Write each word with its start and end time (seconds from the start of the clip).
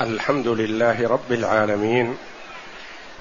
الحمد 0.00 0.48
لله 0.48 1.08
رب 1.08 1.32
العالمين 1.32 2.14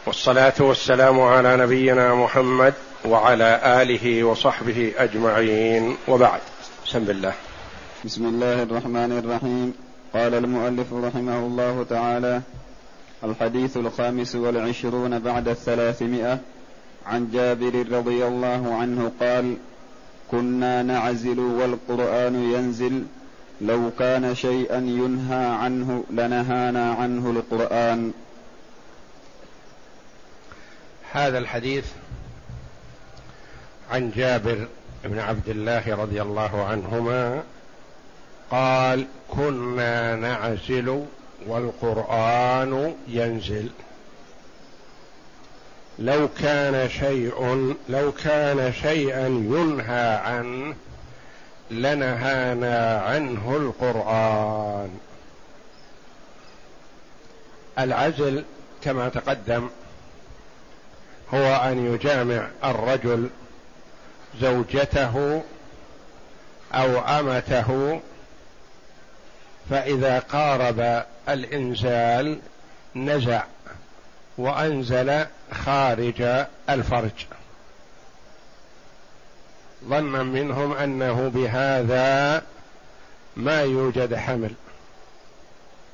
والصلاة 0.05 0.53
والسلام 0.59 1.21
على 1.21 1.57
نبينا 1.57 2.15
محمد 2.15 2.73
وعلى 3.05 3.61
آله 3.81 4.23
وصحبه 4.23 4.93
أجمعين 4.97 5.97
وبعد. 6.07 6.41
بسم 6.85 6.97
الله. 6.97 7.33
بسم 8.05 8.25
الله 8.25 8.63
الرحمن 8.63 9.11
الرحيم. 9.11 9.73
قال 10.13 10.33
المؤلف 10.33 10.93
رحمه 10.93 11.39
الله 11.39 11.85
تعالى 11.89 12.41
الحديث 13.23 13.77
الخامس 13.77 14.35
والعشرون 14.35 15.19
بعد 15.19 15.47
الثلاثمائة. 15.47 16.39
عن 17.05 17.29
جابر 17.33 17.85
رضي 17.91 18.25
الله 18.25 18.75
عنه 18.75 19.11
قال 19.21 19.57
كنا 20.31 20.83
نعزل 20.83 21.39
والقرآن 21.39 22.35
ينزل 22.53 23.03
لو 23.63 23.91
كان 23.99 24.35
شيئا 24.35 24.77
ينهى 24.77 25.45
عنه 25.45 26.03
لنهانا 26.09 26.93
عنه 26.93 27.31
القرآن. 27.31 28.13
هذا 31.11 31.37
الحديث 31.37 31.85
عن 33.91 34.11
جابر 34.11 34.67
بن 35.03 35.19
عبد 35.19 35.49
الله 35.49 35.95
رضي 35.95 36.21
الله 36.21 36.65
عنهما 36.65 37.43
قال 38.51 39.05
كنا 39.29 40.15
نعزل 40.15 41.05
والقرآن 41.47 42.93
ينزل. 43.07 43.69
لو 45.99 46.27
كان 46.27 46.89
شيء 46.89 47.75
لو 47.89 48.11
كان 48.11 48.73
شيئا 48.73 49.27
ينهى 49.27 50.15
عنه 50.15 50.75
لنهانا 51.71 53.01
عنه 53.01 53.57
القرآن. 53.57 54.97
العزل 57.79 58.43
كما 58.81 59.09
تقدم 59.09 59.69
هو 61.33 61.55
أن 61.55 61.93
يجامع 61.93 62.47
الرجل 62.63 63.29
زوجته 64.41 65.43
أو 66.73 66.99
أمته 66.99 68.01
فإذا 69.69 70.19
قارب 70.19 71.03
الإنزال 71.29 72.39
نزع 72.95 73.43
وأنزل 74.37 75.25
خارج 75.51 76.45
الفرج. 76.69 77.25
ظنا 79.89 80.23
منهم 80.23 80.73
أنه 80.73 81.31
بهذا 81.35 82.43
ما 83.35 83.61
يوجد 83.61 84.15
حمل. 84.15 84.51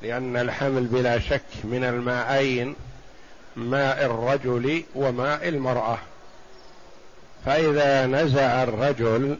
لأن 0.01 0.37
الحمل 0.37 0.85
بلا 0.85 1.19
شك 1.19 1.41
من 1.63 1.83
الماءين 1.83 2.75
ماء 3.55 4.05
الرجل 4.05 4.83
وماء 4.95 5.47
المرأة. 5.47 5.97
فإذا 7.45 8.05
نزع 8.05 8.63
الرجل 8.63 9.37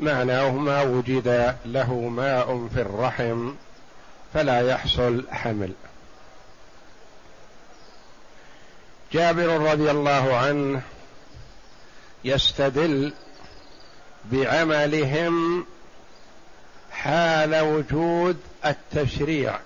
معناه 0.00 0.50
ما 0.50 0.82
وجد 0.82 1.56
له 1.66 1.94
ماء 1.94 2.68
في 2.74 2.80
الرحم 2.80 3.52
فلا 4.34 4.60
يحصل 4.60 5.24
حمل. 5.30 5.72
جابر 9.12 9.60
رضي 9.72 9.90
الله 9.90 10.36
عنه 10.36 10.82
يستدل 12.24 13.12
بعملهم 14.32 15.66
حال 16.90 17.60
وجود 17.60 18.36
التشريع. 18.64 19.58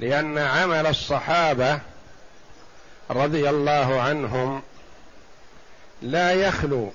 لأن 0.00 0.38
عمل 0.38 0.86
الصحابة 0.86 1.80
رضي 3.10 3.50
الله 3.50 4.00
عنهم 4.00 4.62
لا 6.02 6.32
يخلو. 6.32 6.92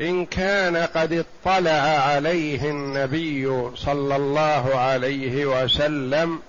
إن 0.00 0.26
كان 0.26 0.76
قد 0.76 1.24
اطلع 1.44 1.80
عليه 1.80 2.70
النبي 2.70 3.70
صلى 3.76 4.16
الله 4.16 4.78
عليه 4.78 5.46
وسلم 5.46 6.42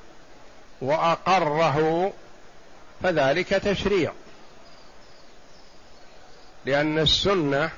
وأقره 0.81 2.13
فذلك 3.03 3.47
تشريع. 3.49 4.11
لأن 6.65 6.99
السنة 6.99 7.69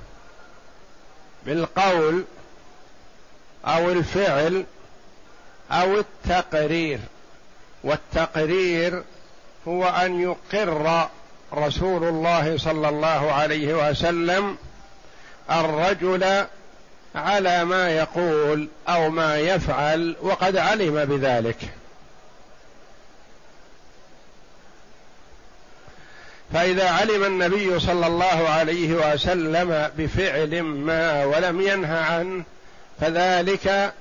بالقول 1.46 2.24
أو 3.66 3.92
الفعل 3.92 4.66
أو 5.72 6.00
التقرير 6.00 7.00
والتقرير 7.84 9.04
هو 9.68 9.86
أن 9.86 10.22
يقر 10.22 11.08
رسول 11.54 12.04
الله 12.04 12.58
صلى 12.58 12.90
الله 12.90 13.32
عليه 13.32 13.90
وسلم 13.90 14.58
الرجل 15.52 16.46
على 17.16 17.66
ما 17.66 17.90
يقول 17.90 18.68
أو 18.88 19.10
ما 19.10 19.38
يفعل 19.38 20.16
وقد 20.22 20.58
علم 20.58 21.06
بذلك. 21.06 21.58
فإذا 26.54 26.90
علم 26.90 27.24
النبي 27.24 27.80
صلى 27.80 28.08
الله 28.08 28.50
عليه 28.50 29.14
وسلم 29.14 29.90
بفعل 29.98 30.62
ما 30.62 31.26
ولم 31.26 31.62
ينه 31.62 31.98
عنه 31.98 32.44
فذلك 33.02 33.94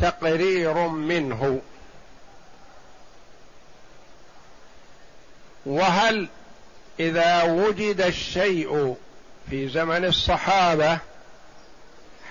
تقرير 0.00 0.74
منه. 0.88 1.60
وهل 5.66 6.28
إذا 7.00 7.42
وجد 7.42 8.00
الشيء 8.00 8.96
في 9.50 9.68
زمن 9.68 10.04
الصحابة 10.04 10.98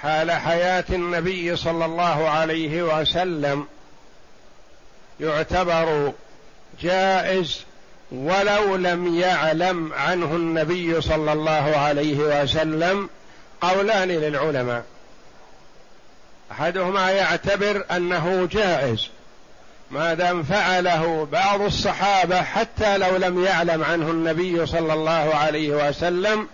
حال 0.02 0.32
حياة 0.32 0.86
النبي 0.90 1.56
صلى 1.56 1.86
الله 1.86 2.30
عليه 2.30 2.84
وسلم 2.84 3.68
يعتبر 5.20 6.14
جائز 6.82 7.66
ولو 8.14 8.76
لم 8.76 9.20
يعلم 9.20 9.94
عنه 9.94 10.36
النبي 10.36 11.02
صلى 11.02 11.34
الله 11.34 11.78
عليه 11.78 12.18
وسلم 12.18 13.10
قولان 13.62 14.08
للعلماء. 14.08 14.84
أحدهما 16.52 17.12
يعتبر 17.12 17.86
أنه 17.92 18.50
جائز. 18.52 19.10
ما 19.92 20.14
دام 20.14 20.44
فعله 20.44 21.28
بعض 21.32 21.62
الصحابة 21.62 22.42
حتى 22.42 22.98
لو 22.98 23.18
لم 23.18 23.44
يعلم 23.46 23.84
عنه 23.84 24.12
النبي 24.12 24.66
صلى 24.66 24.94
الله 24.94 25.36
عليه 25.36 25.90
وسلم 25.90 26.48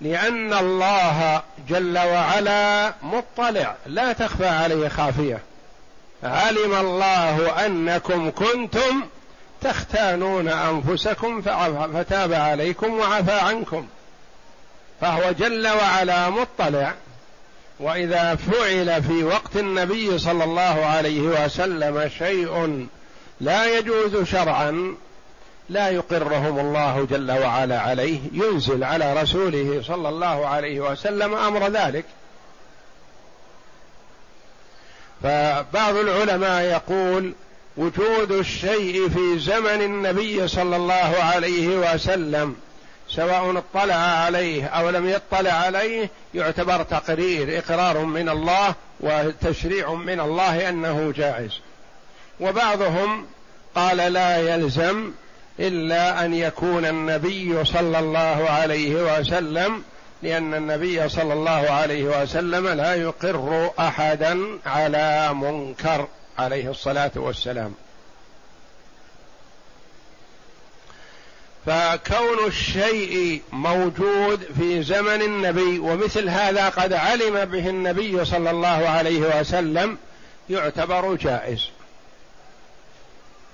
لأن 0.00 0.52
الله 0.52 1.42
جل 1.68 1.98
وعلا 1.98 2.92
مطلع. 3.02 3.74
لا 3.86 4.12
تخفى 4.12 4.48
عليه 4.48 4.88
خافية. 4.88 5.38
علم 6.22 6.74
الله 6.74 7.66
أنكم 7.66 8.30
كنتم 8.30 9.02
تختانون 9.70 10.48
أنفسكم 10.48 11.42
فتاب 11.94 12.32
عليكم 12.32 12.98
وعفى 12.98 13.32
عنكم. 13.32 13.86
فهو 15.00 15.32
جل 15.32 15.68
وعلا 15.68 16.30
مطلع. 16.30 16.94
وإذا 17.80 18.34
فعل 18.34 19.02
في 19.02 19.24
وقت 19.24 19.56
النبي 19.56 20.18
صلى 20.18 20.44
الله 20.44 20.86
عليه 20.86 21.20
وسلم 21.20 22.10
شيء 22.18 22.86
لا 23.40 23.78
يجوز 23.78 24.24
شرعا 24.24 24.96
لا 25.68 25.88
يقرهم 25.88 26.58
الله 26.58 27.06
جل 27.10 27.32
وعلا 27.32 27.80
عليه 27.80 28.20
ينزل 28.32 28.84
على 28.84 29.22
رسوله 29.22 29.82
صلى 29.86 30.08
الله 30.08 30.46
عليه 30.46 30.80
وسلم 30.80 31.34
أمر 31.34 31.68
ذلك. 31.68 32.04
فبعض 35.22 35.96
العلماء 35.96 36.62
يقول 36.62 37.34
وجود 37.76 38.32
الشيء 38.32 39.08
في 39.08 39.38
زمن 39.38 39.82
النبي 39.82 40.48
صلى 40.48 40.76
الله 40.76 41.16
عليه 41.22 41.68
وسلم 41.68 42.56
سواء 43.08 43.58
اطلع 43.58 43.94
عليه 43.94 44.66
أو 44.66 44.90
لم 44.90 45.08
يطلع 45.08 45.50
عليه 45.52 46.10
يعتبر 46.34 46.82
تقرير 46.82 47.58
إقرار 47.58 47.98
من 47.98 48.28
الله 48.28 48.74
وتشريع 49.00 49.94
من 49.94 50.20
الله 50.20 50.68
أنه 50.68 51.12
جائز. 51.16 51.60
وبعضهم 52.40 53.26
قال 53.74 53.96
لا 53.96 54.54
يلزم 54.54 55.10
إلا 55.60 56.24
أن 56.24 56.34
يكون 56.34 56.84
النبي 56.84 57.64
صلى 57.64 57.98
الله 57.98 58.46
عليه 58.50 59.18
وسلم 59.18 59.82
لأن 60.22 60.54
النبي 60.54 61.08
صلى 61.08 61.32
الله 61.32 61.70
عليه 61.70 62.22
وسلم 62.22 62.68
لا 62.68 62.94
يقر 62.94 63.70
أحدا 63.78 64.38
على 64.66 65.34
منكر. 65.34 66.08
عليه 66.38 66.70
الصلاة 66.70 67.10
والسلام. 67.14 67.74
فكون 71.66 72.46
الشيء 72.46 73.42
موجود 73.52 74.40
في 74.58 74.82
زمن 74.82 75.22
النبي 75.22 75.78
ومثل 75.78 76.28
هذا 76.28 76.68
قد 76.68 76.92
علم 76.92 77.44
به 77.44 77.68
النبي 77.68 78.24
صلى 78.24 78.50
الله 78.50 78.88
عليه 78.88 79.40
وسلم 79.40 79.98
يعتبر 80.50 81.14
جائز. 81.14 81.68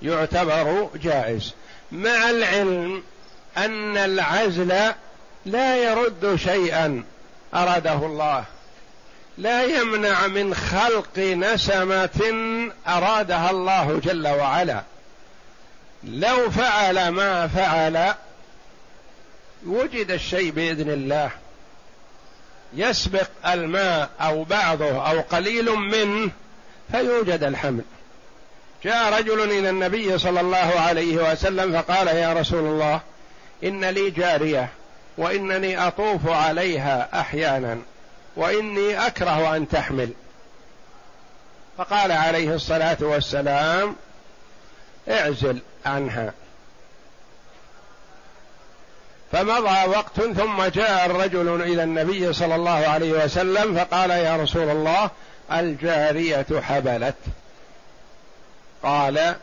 يعتبر 0.02 0.90
جائز. 0.94 1.52
مع 1.92 2.30
العلم 2.30 3.02
أن 3.56 3.96
العزل 3.96 4.92
لا 5.46 5.76
يرد 5.76 6.36
شيئا 6.36 7.04
أراده 7.54 8.06
الله. 8.06 8.44
لا 9.38 9.62
يمنع 9.62 10.26
من 10.26 10.54
خلق 10.54 11.18
نسمة 11.18 12.32
أرادها 12.88 13.50
الله 13.50 14.00
جل 14.04 14.28
وعلا. 14.28 14.82
لو 16.04 16.50
فعل 16.50 17.08
ما 17.08 17.46
فعل 17.46 18.14
وجد 19.66 20.10
الشيء 20.10 20.50
بإذن 20.50 20.90
الله. 20.90 21.30
يسبق 22.74 23.28
الماء 23.46 24.08
أو 24.20 24.44
بعضه 24.44 25.10
أو 25.10 25.20
قليل 25.20 25.70
منه 25.70 26.30
فيوجد 26.92 27.42
الحمل. 27.42 27.82
جاء 28.84 29.18
رجل 29.18 29.42
إلى 29.42 29.70
النبي 29.70 30.18
صلى 30.18 30.40
الله 30.40 30.80
عليه 30.80 31.32
وسلم 31.32 31.82
فقال 31.82 32.06
يا 32.06 32.32
رسول 32.32 32.64
الله 32.64 33.00
إن 33.64 33.84
لي 33.84 34.10
جارية 34.10 34.68
وإنني 35.18 35.86
أطوف 35.86 36.28
عليها 36.28 37.20
أحيانا. 37.20 37.78
وإني 38.36 39.06
أكره 39.06 39.56
أن 39.56 39.68
تحمل. 39.68 40.10
فقال 41.78 42.12
عليه 42.12 42.54
الصلاة 42.54 42.96
والسلام 43.00 43.96
اعزل 45.08 45.58
عنها. 45.86 46.32
فمضى 49.32 49.88
وقت 49.88 50.20
ثم 50.20 50.64
جاء 50.64 51.06
الرجل 51.06 51.62
إلى 51.62 51.82
النبي 51.82 52.32
صلى 52.32 52.54
الله 52.54 52.70
عليه 52.70 53.24
وسلم 53.24 53.76
فقال 53.76 54.10
يا 54.10 54.36
رسول 54.36 54.70
الله 54.70 55.10
الجارية 55.52 56.46
حبلت. 56.62 57.16
قال 58.82 59.34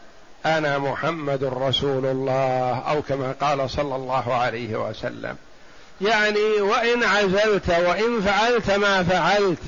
أنا 0.45 0.77
محمد 0.77 1.43
رسول 1.43 2.05
الله. 2.05 2.79
أو 2.89 3.01
كما 3.01 3.35
قال 3.41 3.69
صلى 3.69 3.95
الله 3.95 4.33
عليه 4.33 4.89
وسلم. 4.89 5.37
يعني 6.01 6.61
وإن 6.61 7.03
عزلت 7.03 7.69
وإن 7.69 8.21
فعلت 8.21 8.71
ما 8.71 9.03
فعلت. 9.03 9.59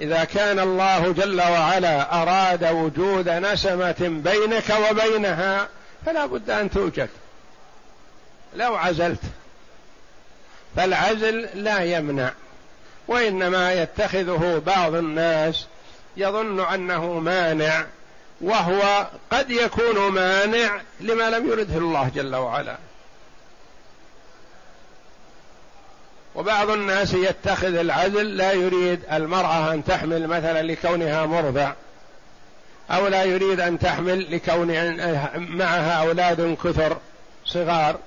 إذا 0.00 0.24
كان 0.24 0.58
الله 0.58 1.12
جل 1.12 1.40
وعلا 1.40 2.22
أراد 2.22 2.64
وجود 2.64 3.28
نسمة 3.28 4.22
بينك 4.24 4.74
وبينها 4.90 5.68
فلا 6.06 6.26
بد 6.26 6.50
أن 6.50 6.70
توجد. 6.70 7.08
لو 8.56 8.76
عزلت 8.76 9.20
فالعزل 10.76 11.48
لا 11.54 11.78
يمنع 11.78 12.32
وإنما 13.08 13.72
يتخذه 13.72 14.62
بعض 14.66 14.94
الناس 14.94 15.66
يظن 16.16 16.60
أنه 16.60 17.12
مانع 17.12 17.86
وهو 18.40 19.06
قد 19.30 19.50
يكون 19.50 20.12
مانع 20.12 20.80
لما 21.00 21.30
لم 21.30 21.48
يرده 21.48 21.78
الله 21.78 22.10
جل 22.14 22.36
وعلا. 22.36 22.76
وبعض 26.34 26.70
الناس 26.70 27.14
يتخذ 27.14 27.74
العزل 27.74 28.36
لا 28.36 28.52
يريد 28.52 29.00
المرأة 29.12 29.72
أن 29.72 29.84
تحمل 29.84 30.26
مثلا 30.26 30.62
لكونها 30.62 31.26
مرضع 31.26 31.72
أو 32.90 33.06
لا 33.06 33.24
يريد 33.24 33.60
أن 33.60 33.78
تحمل 33.78 34.34
لكون 34.34 34.68
معها 35.36 35.92
أولاد 35.92 36.56
كثر 36.64 36.96
صغار 37.44 37.98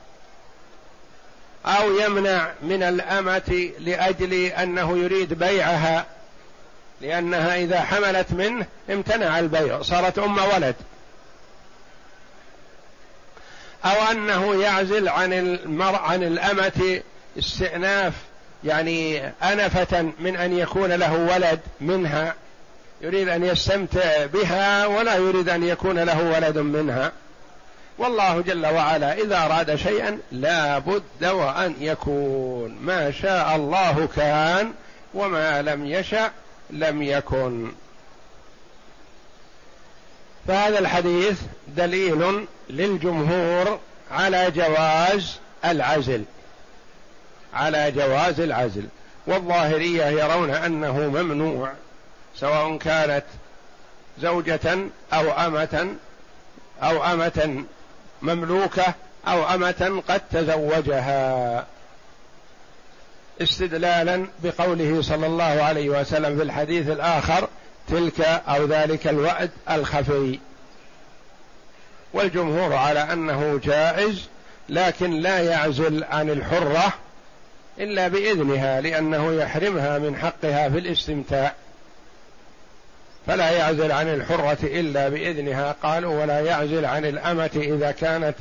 أو 1.66 2.00
يمنع 2.00 2.52
من 2.62 2.84
الأمة 2.84 3.72
لأجل 3.80 4.34
أنه 4.34 4.98
يريد 4.98 5.34
بيعها 5.34 6.06
لأنها 7.02 7.56
إذا 7.56 7.82
حملت 7.82 8.32
منه 8.32 8.66
امتنع 8.90 9.40
البيع 9.40 9.82
صارت 9.82 10.20
أم 10.20 10.38
ولد. 10.38 10.76
أو 13.86 14.12
أنه 14.12 14.64
يعزل 14.64 15.10
عن 15.10 15.34
المرء 15.34 16.00
عن 16.00 16.24
الأمة 16.24 17.02
استئناف 17.40 18.14
يعني 18.64 19.28
أنفة 19.28 20.02
من 20.20 20.36
أن 20.36 20.58
يكون 20.58 20.92
له 20.92 21.14
ولد 21.14 21.60
منها 21.82 22.34
يريد 23.02 23.30
أن 23.30 23.44
يستمتع 23.44 24.26
بها 24.26 24.86
ولا 24.86 25.16
يريد 25.16 25.50
أن 25.50 25.64
يكون 25.64 26.00
له 26.00 26.32
ولد 26.32 26.58
منها. 26.58 27.12
والله 27.98 28.42
جل 28.42 28.66
وعلا 28.66 29.14
إذا 29.14 29.38
أراد 29.38 29.76
شيئا 29.76 30.20
لا 30.32 30.78
بد 30.80 31.26
وأن 31.26 31.76
يكون. 31.80 32.78
ما 32.82 33.12
شاء 33.12 33.56
الله 33.56 34.08
كان 34.16 34.74
وما 35.14 35.62
لم 35.62 35.86
يشأ 35.86 36.32
لم 36.70 37.02
يكن. 37.02 37.72
فهذا 40.48 40.80
الحديث 40.80 41.40
دليل 41.68 42.46
للجمهور 42.70 43.80
على 44.12 44.52
جواز 44.52 45.38
العزل. 45.66 46.24
على 47.54 47.92
جواز 47.92 48.40
العزل. 48.40 48.84
والظاهرية 49.28 50.06
يرون 50.06 50.50
أنه 50.50 50.98
ممنوع 50.98 51.72
سواء 52.36 52.78
كانت 52.78 53.24
زوجة 54.22 54.78
أو 55.14 55.32
أمة 55.32 55.96
أو 56.84 57.04
أمة 57.04 57.64
مملوكة 58.22 58.94
أو 59.28 59.44
أمة 59.44 60.04
قد 60.10 60.22
تزوجها. 60.32 61.66
استدلالا 63.42 64.28
بقوله 64.44 65.02
صلى 65.02 65.26
الله 65.26 65.44
عليه 65.44 65.90
وسلم 65.90 66.38
في 66.38 66.44
الحديث 66.44 66.90
الآخر 66.90 67.48
تلك 67.88 68.22
أو 68.22 68.66
ذلك 68.66 69.08
الوعد 69.08 69.52
الخفي. 69.70 70.40
والجمهور 72.14 72.74
على 72.74 73.00
أنه 73.00 73.60
جائز 73.64 74.28
لكن 74.70 75.12
لا 75.12 75.40
يعزل 75.40 76.04
عن 76.04 76.30
الحرة 76.30 76.94
إلا 77.80 78.08
بإذنها 78.08 78.82
لأنه 78.82 79.34
يحرمها 79.34 80.00
من 80.00 80.16
حقها 80.16 80.70
في 80.70 80.78
الاستمتاع. 80.78 81.54
فلا 83.28 83.52
يعزل 83.52 83.92
عن 83.92 84.08
الحرة 84.08 84.58
إلا 84.64 85.10
بإذنها 85.10 85.76
قالوا 85.84 86.22
ولا 86.22 86.40
يعزل 86.40 86.86
عن 86.86 87.06
الأمة 87.06 87.52
إذا 87.56 87.92
كانت 87.92 88.36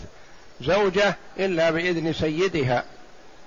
زوجة 0.60 1.16
إلا 1.38 1.70
بإذن 1.70 2.12
سيدها. 2.12 2.84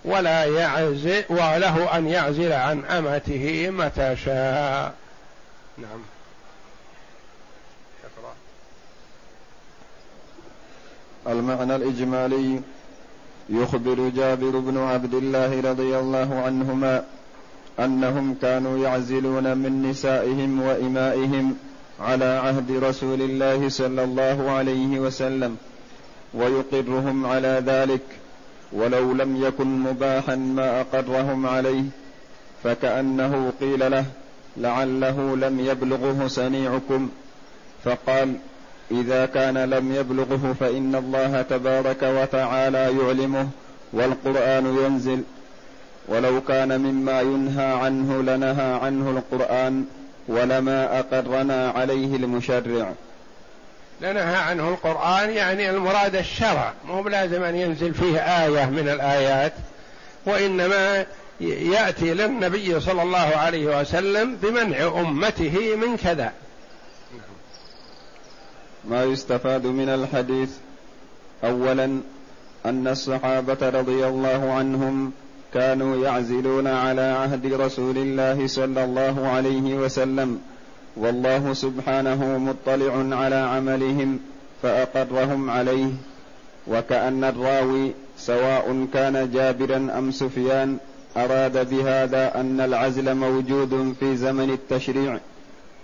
ولا 0.05 0.45
يعزل 0.45 1.23
وله 1.29 1.97
أن 1.97 2.07
يعزل 2.07 2.53
عن 2.53 2.85
أمته 2.85 3.69
متى 3.69 4.15
شاء. 4.25 4.93
نعم. 5.77 6.01
المعنى 11.27 11.75
الإجمالي 11.75 12.61
يخبر 13.49 14.09
جابر 14.09 14.59
بن 14.59 14.77
عبد 14.77 15.13
الله 15.13 15.61
رضي 15.61 15.99
الله 15.99 16.41
عنهما 16.45 17.03
أنهم 17.79 18.35
كانوا 18.41 18.77
يعزلون 18.77 19.57
من 19.57 19.89
نسائهم 19.89 20.61
وإمائهم 20.61 21.55
على 21.99 22.25
عهد 22.25 22.71
رسول 22.71 23.21
الله 23.21 23.69
صلى 23.69 24.03
الله 24.03 24.51
عليه 24.51 24.99
وسلم 24.99 25.57
ويقرهم 26.33 27.25
على 27.25 27.63
ذلك 27.65 28.01
ولو 28.73 29.13
لم 29.13 29.43
يكن 29.43 29.79
مباحا 29.79 30.35
ما 30.35 30.81
أقرهم 30.81 31.47
عليه 31.47 31.83
فكأنه 32.63 33.53
قيل 33.61 33.91
له 33.91 34.05
لعله 34.57 35.35
لم 35.35 35.59
يبلغه 35.59 36.27
سنيعكم 36.27 37.09
فقال 37.83 38.33
إذا 38.91 39.25
كان 39.25 39.57
لم 39.57 39.95
يبلغه 39.95 40.55
فإن 40.59 40.95
الله 40.95 41.41
تبارك 41.41 42.03
وتعالى 42.03 42.77
يعلمه 42.77 43.47
والقرآن 43.93 44.77
ينزل. 44.77 45.23
ولو 46.07 46.41
كان 46.41 46.79
مما 46.79 47.21
ينهى 47.21 47.65
عنه 47.65 48.21
لنهى 48.21 48.73
عنه 48.73 49.09
القرآن 49.09 49.85
ولما 50.27 50.99
أقرنا 50.99 51.69
عليه 51.69 52.15
المشرع. 52.15 52.93
لنهى 54.01 54.35
عنه 54.35 54.69
القرآن 54.69 55.29
يعني 55.29 55.69
المراد 55.69 56.15
الشرع 56.15 56.73
مو 56.87 57.01
بلازم 57.01 57.43
أن 57.43 57.55
ينزل 57.55 57.93
فيه 57.93 58.19
آية 58.19 58.65
من 58.65 58.89
الآيات 58.89 59.53
وإنما 60.25 61.05
يأتي 61.41 62.13
للنبي 62.13 62.79
صلى 62.79 63.01
الله 63.01 63.35
عليه 63.37 63.79
وسلم 63.79 64.35
بمنع 64.35 64.87
أمته 64.87 65.75
من 65.75 65.97
كذا. 65.97 66.31
ما 68.89 69.03
يستفاد 69.03 69.67
من 69.67 69.89
الحديث. 69.89 70.49
أولا 71.43 71.99
أن 72.65 72.87
الصحابة 72.87 73.69
رضي 73.69 74.07
الله 74.07 74.51
عنهم 74.51 75.11
كانوا 75.53 75.95
يعزلون 76.03 76.67
على 76.67 77.01
عهد 77.01 77.53
رسول 77.53 77.97
الله 77.97 78.47
صلى 78.47 78.83
الله 78.83 79.27
عليه 79.27 79.75
وسلم 79.75 80.41
والله 80.97 81.53
سبحانه 81.53 82.37
مطلع 82.37 83.15
على 83.17 83.35
عملهم 83.35 84.19
فأقرهم 84.61 85.49
عليه. 85.49 85.91
وكأن 86.67 87.23
الراوي 87.23 87.91
سواء 88.17 88.87
كان 88.93 89.31
جابرا 89.31 89.77
أم 89.97 90.11
سفيان 90.11 90.77
أراد 91.17 91.69
بهذا 91.69 92.39
أن 92.39 92.61
العزل 92.61 93.15
موجود 93.15 93.95
في 93.99 94.15
زمن 94.15 94.49
التشريع 94.49 95.19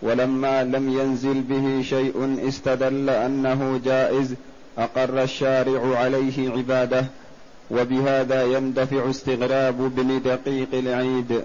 ولما 0.01 0.63
لم 0.63 0.99
ينزل 0.99 1.41
به 1.41 1.81
شيء 1.81 2.47
استدل 2.47 3.09
أنه 3.09 3.81
جائز 3.85 4.35
أقر 4.77 5.23
الشارع 5.23 5.97
عليه 5.97 6.51
عباده 6.51 7.05
وبهذا 7.71 8.43
يندفع 8.43 9.09
استغراب 9.09 9.85
ابن 9.85 10.21
دقيق 10.21 10.67
العيد. 10.73 11.43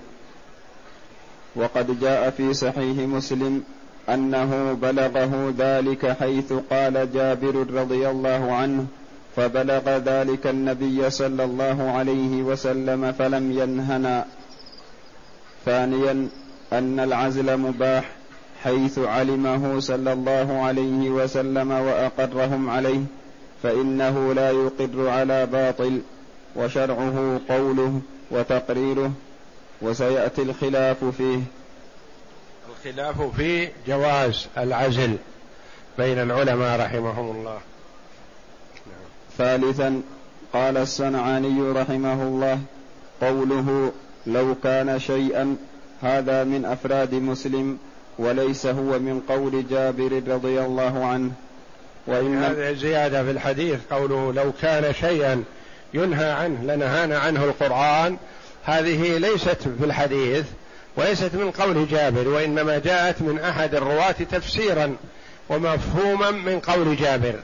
وقد 1.56 2.00
جاء 2.00 2.30
في 2.30 2.54
صحيح 2.54 2.96
مسلم 2.98 3.62
أنه 4.08 4.72
بلغه 4.72 5.54
ذلك 5.58 6.16
حيث 6.20 6.52
قال 6.70 7.12
جابر 7.12 7.66
رضي 7.74 8.08
الله 8.08 8.52
عنه 8.52 8.86
فبلغ 9.36 9.96
ذلك 9.96 10.46
النبي 10.46 11.10
صلى 11.10 11.44
الله 11.44 11.90
عليه 11.90 12.42
وسلم 12.42 13.12
فلم 13.12 13.52
ينهنا. 13.52 14.24
ثانيا 15.64 16.28
أن 16.72 17.00
العزل 17.00 17.56
مباح 17.56 18.15
حيث 18.66 18.98
علمه 18.98 19.80
صلى 19.80 20.12
الله 20.12 20.62
عليه 20.62 21.10
وسلم 21.10 21.70
وأقرهم 21.70 22.70
عليه 22.70 23.02
فإنه 23.62 24.32
لا 24.32 24.50
يقر 24.50 25.08
على 25.08 25.46
باطل 25.46 26.00
وشرعه 26.56 27.40
قوله 27.48 28.00
وتقريره 28.30 29.12
وسيأتي 29.82 30.42
الخلاف 30.42 31.04
فيه. 31.04 31.40
الخلاف 32.70 33.22
في 33.36 33.68
جواز 33.86 34.46
العزل 34.58 35.16
بين 35.98 36.18
العلماء 36.18 36.80
رحمهم 36.80 37.36
الله. 37.36 37.58
ثالثا 39.38 40.02
قال 40.52 40.76
الصنعاني 40.76 41.70
رحمه 41.70 42.22
الله 42.22 42.58
قوله 43.20 43.92
لو 44.26 44.54
كان 44.62 44.98
شيئا 44.98 45.56
هذا 46.02 46.44
من 46.44 46.64
أفراد 46.64 47.14
مسلم 47.14 47.78
وليس 48.18 48.66
هو 48.66 48.98
من 48.98 49.22
قول 49.28 49.68
جابر 49.70 50.22
رضي 50.28 50.60
الله 50.60 51.04
عنه. 51.04 51.30
وإن 52.06 52.42
هذه 52.42 52.72
زيادة 52.72 53.24
في 53.24 53.30
الحديث 53.30 53.78
قوله 53.90 54.32
لو 54.32 54.52
كان 54.62 54.94
شيئا 54.94 55.44
ينهى 55.94 56.30
عنه 56.30 56.74
لنهانا 56.74 57.18
عنه 57.18 57.44
القرآن 57.44 58.16
هذه 58.64 59.18
ليست 59.18 59.68
في 59.78 59.84
الحديث 59.84 60.44
وليست 60.96 61.34
من 61.34 61.50
قول 61.50 61.88
جابر 61.88 62.28
وإنما 62.28 62.78
جاءت 62.78 63.22
من 63.22 63.38
أحد 63.38 63.74
الرواة 63.74 64.12
تفسيرا 64.12 64.96
ومفهوما 65.48 66.30
من 66.30 66.60
قول 66.60 66.96
جابر. 66.96 67.34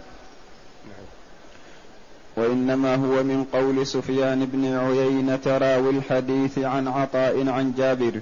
وإنما 2.37 2.95
هو 2.95 3.23
من 3.23 3.45
قول 3.53 3.87
سفيان 3.87 4.47
بن 4.47 4.77
عيينة 4.77 5.59
راوي 5.59 5.91
الحديث 5.91 6.59
عن 6.59 6.89
عطاء 6.89 7.49
عن 7.49 7.73
جابر 7.79 8.21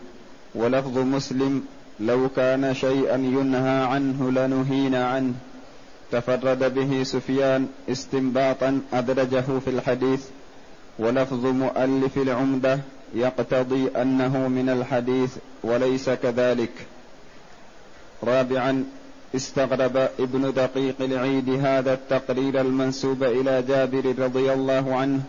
ولفظ 0.54 0.98
مسلم 0.98 1.62
لو 2.00 2.28
كان 2.28 2.74
شيئا 2.74 3.16
ينهى 3.16 3.84
عنه 3.84 4.30
لنهينا 4.30 5.06
عنه. 5.06 5.34
تفرد 6.12 6.74
به 6.74 7.02
سفيان 7.02 7.66
استنباطا 7.88 8.80
أدرجه 8.92 9.58
في 9.64 9.70
الحديث 9.70 10.24
ولفظ 10.98 11.46
مؤلف 11.46 12.18
العمدة 12.18 12.78
يقتضي 13.14 13.88
أنه 13.96 14.48
من 14.48 14.68
الحديث 14.68 15.36
وليس 15.62 16.10
كذلك. 16.10 16.72
رابعا 18.24 18.84
استغرب 19.36 19.96
ابن 19.96 20.52
دقيق 20.52 20.94
العيد 21.00 21.48
هذا 21.48 21.92
التقرير 21.92 22.60
المنسوب 22.60 23.24
إلى 23.24 23.62
جابر 23.62 24.14
رضي 24.18 24.52
الله 24.52 24.96
عنه 24.96 25.20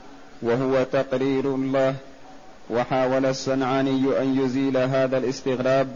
وهو 0.41 0.83
تقرير 0.83 1.55
الله 1.55 1.95
وحاول 2.69 3.25
الصنعاني 3.25 4.21
أن 4.21 4.39
يزيل 4.39 4.77
هذا 4.77 5.17
الاستغراب 5.17 5.87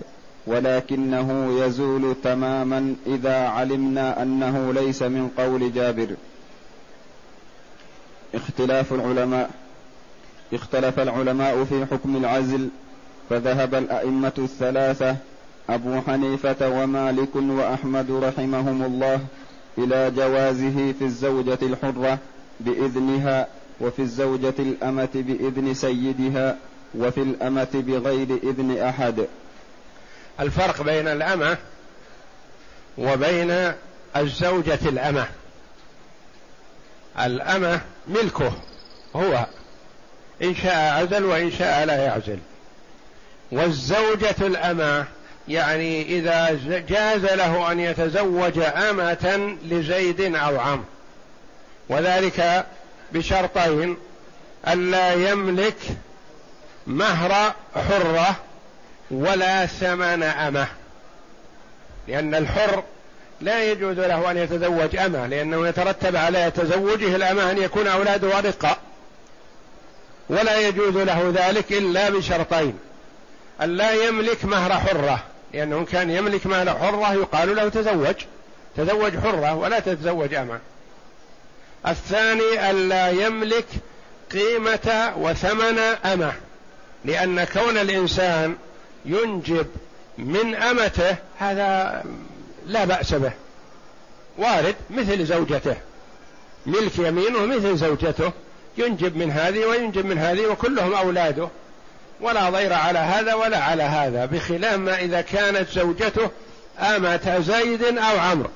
ولكنه 0.47 1.59
يزول 1.65 2.15
تماما 2.23 2.95
إذا 3.07 3.35
علمنا 3.35 4.21
أنه 4.21 4.73
ليس 4.73 5.01
من 5.01 5.29
قول 5.37 5.73
جابر. 5.73 6.15
اختلاف 8.35 8.93
العلماء 8.93 9.49
اختلف 10.53 10.99
العلماء 10.99 11.63
في 11.63 11.85
حكم 11.85 12.15
العزل 12.15 12.69
فذهب 13.29 13.75
الأئمة 13.75 14.31
الثلاثة 14.37 15.15
أبو 15.69 16.01
حنيفة 16.01 16.69
ومالك 16.69 17.35
وأحمد 17.35 18.11
رحمهم 18.11 18.83
الله 18.83 19.19
إلى 19.77 20.11
جوازه 20.11 20.91
في 20.99 21.05
الزوجة 21.05 21.57
الحرة 21.61 22.17
بإذنها 22.59 23.47
وفي 23.81 24.01
الزوجة 24.01 24.53
الأمة 24.59 25.09
بإذن 25.13 25.73
سيدها 25.73 26.57
وفي 26.95 27.21
الأمة 27.21 27.67
بغير 27.73 28.27
إذن 28.43 28.77
أحد. 28.77 29.25
الفرق 30.39 30.81
بين 30.81 31.07
الأمة 31.07 31.57
وبين 32.97 33.73
الزوجة 34.15 34.79
الأمة. 34.85 35.27
الأمة 37.19 37.81
ملكه 38.07 38.53
هو 39.15 39.45
إن 40.41 40.55
شاء 40.55 41.01
عزل 41.01 41.23
وإن 41.23 41.51
شاء 41.51 41.85
لا 41.85 42.05
يعزل. 42.05 42.39
والزوجة 43.51 44.35
الأمة 44.41 45.05
يعني 45.47 46.01
إذا 46.01 46.59
جاز 46.89 47.25
له 47.25 47.71
أن 47.71 47.79
يتزوج 47.79 48.59
أمة 48.59 49.57
لزيد 49.65 50.21
أو 50.35 50.59
عم. 50.59 50.83
وذلك 51.89 52.65
بشرطين 53.11 53.97
ألا 54.67 55.13
يملك 55.13 55.77
مهر 56.87 57.53
حرة 57.75 58.35
ولا 59.11 59.65
ثمن 59.65 60.23
أمه. 60.23 60.67
لأن 62.07 62.35
الحر 62.35 62.83
لا 63.41 63.71
يجوز 63.71 63.99
له 63.99 64.31
أن 64.31 64.37
يتزوج 64.37 64.95
أمه 64.95 65.27
لأنه 65.27 65.67
يترتب 65.67 66.15
على 66.15 66.51
تزوجه 66.51 67.15
الأمة 67.15 67.51
أن 67.51 67.57
يكون 67.57 67.87
أولاده 67.87 68.39
أرقاء 68.39 68.77
ولا 70.29 70.67
يجوز 70.67 70.97
له 70.97 71.33
ذلك 71.35 71.71
إلا 71.71 72.09
بشرطين. 72.09 72.79
أن 73.61 73.69
لا 73.69 73.91
يملك 73.91 74.45
مهر 74.45 74.73
حرة 74.73 75.23
لأنه 75.53 75.85
كان 75.85 76.09
يملك 76.09 76.45
مهر 76.45 76.69
حرة 76.69 77.13
يقال 77.13 77.55
له 77.55 77.69
تزوج. 77.69 78.15
تزوج 78.77 79.17
حرة 79.17 79.55
ولا 79.55 79.79
تتزوج 79.79 80.33
أمه. 80.33 80.59
الثاني 81.87 82.69
ألا 82.71 83.09
يملك 83.09 83.65
قيمة 84.31 85.13
وثمن 85.17 85.79
أمه 86.05 86.33
لأن 87.05 87.43
كون 87.43 87.77
الإنسان 87.77 88.55
ينجب 89.05 89.67
من 90.17 90.55
أمته 90.55 91.15
هذا 91.37 92.03
لا 92.67 92.85
بأس 92.85 93.13
به. 93.13 93.31
وارد 94.37 94.75
مثل 94.89 95.25
زوجته. 95.25 95.75
ملك 96.65 96.99
يمينه 96.99 97.45
مثل 97.45 97.77
زوجته. 97.77 98.31
ينجب 98.77 99.17
من 99.17 99.31
هذه 99.31 99.65
وينجب 99.65 100.05
من 100.05 100.17
هذه 100.17 100.47
وكلهم 100.47 100.93
أولاده. 100.93 101.49
ولا 102.21 102.49
ضير 102.49 102.73
على 102.73 102.99
هذا 102.99 103.33
ولا 103.33 103.57
على 103.57 103.83
هذا 103.83 104.25
بخلاف 104.25 104.75
ما 104.75 104.99
إذا 104.99 105.21
كانت 105.21 105.69
زوجته 105.69 106.29
أمة 106.79 107.39
زيد 107.39 107.83
أو 107.83 108.19
عمرو. 108.19 108.49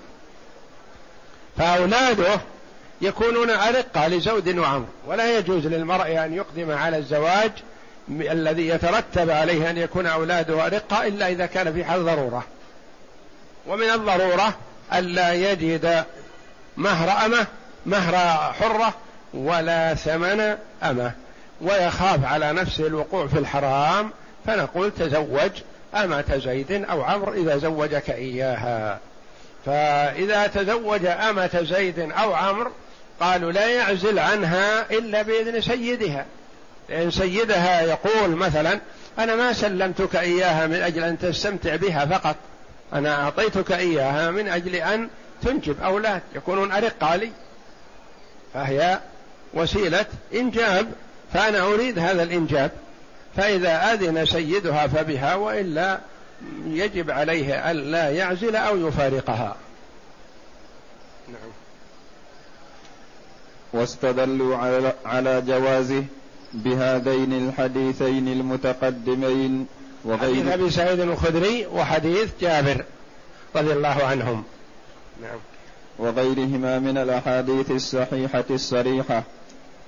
فأولاده 1.58 2.40
يكونون 3.02 3.50
أرقة 3.50 4.08
لزود 4.08 4.58
وعمر 4.58 4.86
ولا 5.08 5.38
يجوز 5.38 5.68
للمرء 5.68 6.26
أن 6.26 6.34
يقدم 6.34 6.72
على 6.72 6.98
الزواج 6.98 7.52
الذي 8.12 8.68
يترتب 8.68 9.30
عليه 9.30 9.70
أن 9.70 9.78
يكون 9.78 10.08
أولاده 10.08 10.66
أرقة 10.66 11.08
إلا 11.08 11.28
إذا 11.28 11.46
كان 11.46 11.74
في 11.74 11.86
حال 11.86 12.06
ضرورة. 12.06 12.44
ومن 13.68 13.90
الضرورة 13.90 14.54
ألا 14.94 15.34
يجد 15.34 16.04
مهر 16.78 17.26
أمة 17.26 17.48
مهر 17.86 18.16
حرة 18.54 18.94
ولا 19.34 19.94
ثمن 19.94 20.58
أمة. 20.84 21.12
ويخاف 21.62 22.26
على 22.26 22.54
نفسه 22.54 22.88
الوقوع 22.88 23.28
في 23.28 23.40
الحرام 23.40 24.12
فنقول 24.46 24.92
تزوج 24.92 25.52
أمة 25.96 26.42
زيد 26.46 26.72
أو 26.72 27.02
عمرو 27.02 27.34
إذا 27.34 27.58
زوجك 27.58 28.10
إياها. 28.10 29.00
فإذا 29.66 30.48
تزوج 30.48 31.06
أمة 31.06 31.66
زيد 31.70 32.00
أو 32.00 32.34
عمرو 32.34 32.72
قالوا 33.20 33.52
لا 33.52 33.70
يعزل 33.70 34.20
عنها 34.20 34.92
إلا 34.92 35.22
بإذن 35.22 35.62
سيدها. 35.62 36.26
لأن 36.90 37.12
سيدها 37.12 37.82
يقول 37.82 38.30
مثلا 38.30 38.80
أنا 39.20 39.36
ما 39.36 39.54
سلمتك 39.54 40.16
إياها 40.16 40.68
من 40.68 40.76
أجل 40.76 41.04
أن 41.04 41.20
تستمتع 41.20 41.76
بها 41.76 42.06
فقط 42.06 42.36
أنا 42.94 43.24
أعطيتك 43.24 43.72
إياها 43.72 44.32
من 44.32 44.48
أجل 44.48 44.76
أن 44.76 45.10
تنجب 45.42 45.82
أولاد 45.82 46.22
يكونون 46.36 46.72
أرقة 46.72 47.16
لي. 47.16 47.32
فهي 48.54 49.00
وسيلة 49.54 50.06
إنجاب 50.34 50.92
فأنا 51.34 51.62
أريد 51.62 52.00
هذا 52.00 52.24
الإنجاب. 52.24 52.72
فإذا 53.36 53.94
أذن 53.94 54.26
سيدها 54.26 54.88
فبها 54.88 55.36
وإلا 55.36 56.00
يجب 56.66 57.12
عليه 57.12 57.72
ألا 57.72 58.10
يعزل 58.10 58.56
أو 58.56 58.88
يفارقها. 58.88 59.56
نعم. 61.28 61.52
واستدلوا 63.74 64.58
على 65.06 65.42
جوازه. 65.48 66.04
بهذين 66.54 67.34
الحديثين 67.34 68.28
المتقدمين 68.28 69.68
وغير 70.06 70.36
حديث 70.36 70.48
أبي 70.48 70.70
سعيد 70.70 71.00
الخدري 71.00 71.68
وحديث 71.68 72.30
جابر 72.42 72.86
رضي 73.56 73.74
الله 73.74 74.04
عنهم. 74.06 74.44
نعم. 75.22 75.40
وغيرهما 76.00 76.80
من 76.80 76.98
الأحاديث 76.98 77.72
الصحيحة 77.72 78.44
الصريحة. 78.50 79.24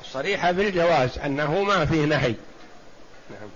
الصريحة 0.01 0.51
بالجواز 0.51 1.17
أنه 1.25 1.63
ما 1.63 1.85
فيه 1.85 2.05
نهي. 2.05 2.35
نعم. 3.29 3.49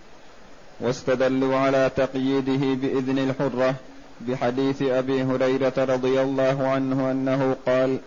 واستدلوا 0.79 1.57
على 1.57 1.91
تقييده 1.95 2.88
بإذن 2.88 3.19
الحرة 3.19 3.75
بحديث 4.21 4.81
أبي 4.81 5.24
هريرة 5.24 5.74
رضي 5.77 6.21
الله 6.21 6.67
عنه 6.67 7.12
أنه 7.12 7.55
قال 7.65 7.97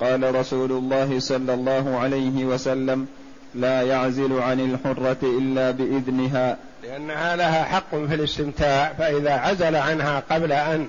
قال 0.00 0.34
رسول 0.34 0.72
الله 0.72 1.20
صلى 1.20 1.54
الله 1.54 1.98
عليه 1.98 2.44
وسلم 2.44 3.06
لا 3.54 3.82
يعزل 3.82 4.38
عن 4.38 4.60
الحرة 4.60 5.16
إلا 5.22 5.70
بإذنها. 5.70 6.56
لأنها 6.82 7.36
لها 7.36 7.64
حق 7.64 7.90
في 7.90 8.14
الاستمتاع 8.14 8.92
فإذا 8.98 9.32
عزل 9.32 9.76
عنها 9.76 10.22
قبل 10.30 10.52
أن 10.52 10.88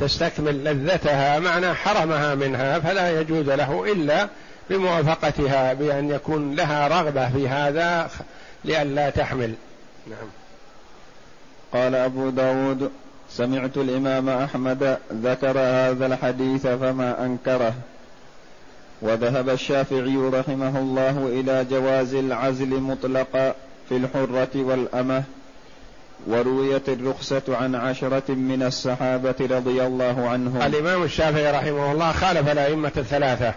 تستكمل 0.00 0.64
لذتها 0.64 1.38
معنى 1.38 1.74
حرمها 1.74 2.34
منها 2.34 2.78
فلا 2.78 3.20
يجوز 3.20 3.50
له 3.50 3.92
إلا 3.92 4.28
بموافقتها 4.70 5.72
بأن 5.72 6.10
يكون 6.10 6.54
لها 6.54 6.88
رغبة 6.88 7.28
في 7.28 7.48
هذا 7.48 8.10
لئلا 8.64 9.10
تحمل. 9.10 9.54
نعم. 10.06 10.28
قال 11.72 11.94
أبو 11.94 12.30
داود 12.30 12.90
سمعت 13.30 13.76
الإمام 13.76 14.28
أحمد 14.28 14.98
ذكر 15.12 15.58
هذا 15.58 16.06
الحديث 16.06 16.66
فما 16.66 17.24
أنكره. 17.24 17.74
وذهب 19.04 19.48
الشافعي 19.48 20.16
رحمه 20.16 20.78
الله 20.78 21.26
إلى 21.40 21.66
جواز 21.70 22.14
العزل 22.14 22.80
مطلقا 22.80 23.54
في 23.88 23.96
الحرة 23.96 24.48
والأمة 24.54 25.22
ورويت 26.26 26.88
الرخصة 26.88 27.42
عن 27.48 27.74
عشرة 27.74 28.32
من 28.34 28.62
الصحابة 28.62 29.34
رضي 29.40 29.86
الله 29.86 30.28
عنهم. 30.28 30.62
الإمام 30.62 31.02
الشافعي 31.02 31.50
رحمه 31.50 31.92
الله 31.92 32.12
خالف 32.12 32.48
الأئمة 32.52 32.92
الثلاثة. 32.96 33.54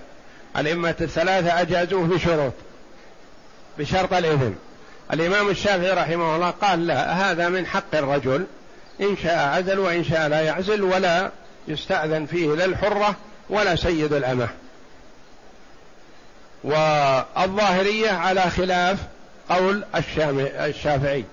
الأئمة 0.57 0.95
الثلاثة 1.01 1.61
أجازوه 1.61 2.07
بشروط 2.07 2.53
بشرط 3.79 4.13
الإذن. 4.13 4.55
الإمام 5.13 5.49
الشافعي 5.49 5.91
رحمه 5.91 6.35
الله 6.35 6.49
قال 6.49 6.87
لا 6.87 7.11
هذا 7.11 7.49
من 7.49 7.65
حق 7.65 7.95
الرجل 7.95 8.45
إن 9.01 9.17
شاء 9.23 9.47
عزل 9.47 9.79
وإن 9.79 10.03
شاء 10.03 10.27
لا 10.27 10.41
يعزل 10.41 10.81
ولا 10.81 11.31
يستأذن 11.67 12.25
فيه 12.25 12.55
لا 12.55 12.65
الحرة 12.65 13.15
ولا 13.49 13.75
سيد 13.75 14.13
الأمة. 14.13 14.47
والظاهرية 16.63 18.09
على 18.11 18.41
خلاف 18.41 18.99
قول 19.49 19.83
الشافعي 19.95 21.23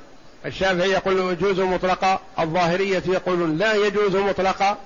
الشافعي. 0.47 0.90
يقول 0.90 1.33
يجوز 1.33 1.61
مطلقا 1.61 2.21
الظاهرية 2.38 3.02
يقولون 3.07 3.59
لا 3.59 3.75
يجوز 3.75 4.16
مطلقا 4.16 4.78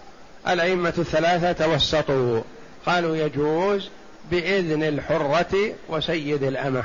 الأئمة 0.48 0.94
الثلاثة 0.98 1.52
توسطوا. 1.52 2.42
قالوا 2.86 3.16
يجوز 3.16 3.88
بإذن 4.30 4.82
الحرة 4.82 5.72
وسيد 5.88 6.42
الأمة. 6.42 6.84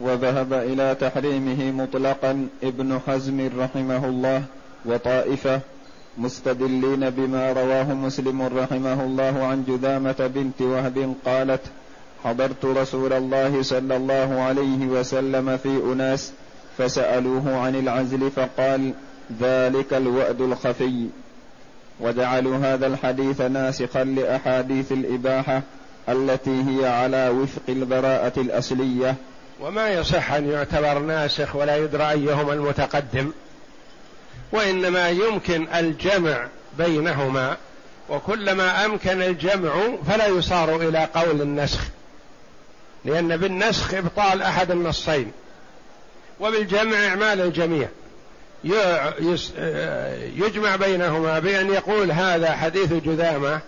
وذهب 0.00 0.52
إلى 0.52 0.96
تحريمه 1.00 1.70
مطلقا 1.82 2.48
ابن 2.62 3.00
حزم 3.06 3.50
رحمه 3.58 4.06
الله 4.06 4.44
وطائفة 4.84 5.60
مستدلين 6.18 7.10
بما 7.10 7.52
رواه 7.52 7.94
مسلم 7.94 8.42
رحمه 8.42 9.04
الله 9.04 9.44
عن 9.44 9.64
جذامة 9.68 10.30
بنت 10.34 10.62
وهب 10.62 11.14
قالت 11.26 11.60
حضرت 12.24 12.64
رسول 12.64 13.12
الله 13.12 13.62
صلى 13.62 13.96
الله 13.96 14.40
عليه 14.40 14.86
وسلم 14.86 15.56
في 15.56 15.80
أناس 15.92 16.32
فسألوه 16.78 17.56
عن 17.56 17.74
العزل 17.74 18.30
فقال 18.30 18.92
ذلك 19.40 19.94
الوأد 19.94 20.40
الخفي. 20.40 21.06
وجعلوا 22.00 22.56
هذا 22.56 22.86
الحديث 22.86 23.40
ناسخا 23.40 24.04
لأحاديث 24.04 24.92
الإباحة 24.92 25.62
التي 26.08 26.64
هي 26.68 26.88
على 26.88 27.28
وفق 27.28 27.62
البراءة 27.68 28.40
الأصلية. 28.40 29.14
وما 29.60 29.88
يصح 29.88 30.32
أن 30.32 30.50
يعتبر 30.50 30.98
ناسخ 30.98 31.56
ولا 31.56 31.76
يدرى 31.76 32.10
أيهما 32.10 32.52
المتقدم. 32.52 33.30
وإنما 34.52 35.08
يمكن 35.08 35.68
الجمع 35.74 36.48
بينهما 36.78 37.56
وكلما 38.08 38.84
أمكن 38.84 39.22
الجمع 39.22 39.72
فلا 40.08 40.26
يصار 40.26 40.76
إلى 40.76 41.08
قول 41.14 41.40
النسخ 41.42 41.80
لأن 43.04 43.36
بالنسخ 43.36 43.94
إبطال 43.94 44.42
أحد 44.42 44.70
النصين 44.70 45.32
وبالجمع 46.40 47.06
إعمال 47.06 47.40
الجميع. 47.40 47.88
يجمع 50.36 50.76
بينهما 50.76 51.38
بأن 51.38 51.70
يقول 51.70 52.12
هذا 52.12 52.52
حديث 52.52 52.92
جذامة 52.92 53.60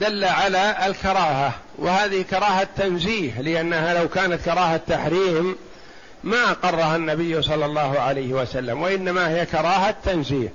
دل 0.00 0.24
على 0.24 0.76
الكراهة 0.86 1.52
وهذه 1.78 2.22
كراهة 2.22 2.68
تنزيه 2.76 3.40
لأنها 3.40 4.00
لو 4.00 4.08
كانت 4.08 4.44
كراهة 4.44 4.76
تحريم 4.76 5.56
ما 6.24 6.52
قرها 6.52 6.96
النبي 6.96 7.42
صلى 7.42 7.66
الله 7.66 8.00
عليه 8.00 8.32
وسلم 8.32 8.82
وإنما 8.82 9.28
هي 9.28 9.46
كراهة 9.46 9.96
تنزيه. 10.04 10.52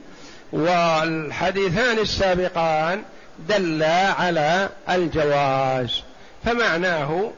والحديثان 0.52 2.00
السابقان 2.00 3.04
دلا 3.50 4.12
على 4.12 4.70
الجواز 4.90 6.02
فمعناه 6.46 7.32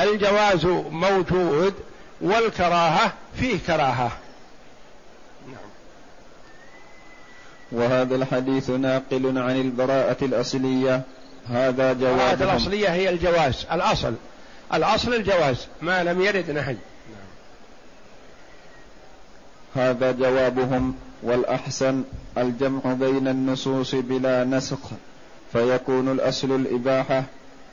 الجواز 0.00 0.66
موجود 0.90 1.74
والكراهة 2.20 3.12
فيه 3.40 3.58
كراهة. 3.66 4.12
نعم. 5.46 5.70
وهذا 7.72 8.14
الحديث 8.16 8.70
ناقل 8.70 9.38
عن 9.38 9.60
البراءة 9.60 10.24
الأصلية. 10.24 11.02
هذا 11.50 11.92
جواز 11.92 12.20
البراءة 12.20 12.52
الأصلية 12.52 12.88
هي 12.88 13.08
الجواز 13.08 13.66
الأصل 13.72 14.14
الأصل 14.74 15.14
الجواز 15.14 15.66
ما 15.82 16.02
لم 16.04 16.22
يرد 16.22 16.50
نهي. 16.50 16.76
هذا 19.74 20.12
جوابهم 20.12 20.94
والأحسن 21.22 22.02
الجمع 22.38 22.80
بين 22.84 23.28
النصوص 23.28 23.94
بلا 23.94 24.44
نسخ 24.44 24.78
فيكون 25.52 26.12
الأصل 26.12 26.52
الإباحة 26.54 27.24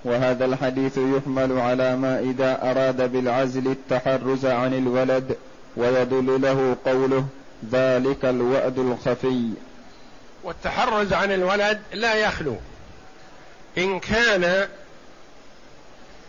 وهذا 0.03 0.45
الحديث 0.45 0.97
يحمل 0.97 1.59
على 1.59 1.95
ما 1.95 2.19
إذا 2.19 2.71
أراد 2.71 3.11
بالعزل 3.11 3.67
التحرز 3.67 4.45
عن 4.45 4.73
الولد 4.73 5.37
ويدل 5.77 6.41
له 6.41 6.77
قوله 6.85 7.25
ذلك 7.71 8.25
الوأد 8.25 8.79
الخفي. 8.79 9.49
والتحرز 10.43 11.13
عن 11.13 11.31
الولد 11.31 11.79
لا 11.93 12.15
يخلو. 12.15 12.55
إن 13.77 13.99
كان 13.99 14.67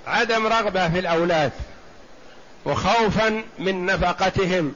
عدم 0.07 0.47
رغبة 0.47 0.89
في 0.89 0.99
الأولاد 0.99 1.53
وخوفا 2.65 3.43
من 3.59 3.87
نفقتهم 3.87 4.75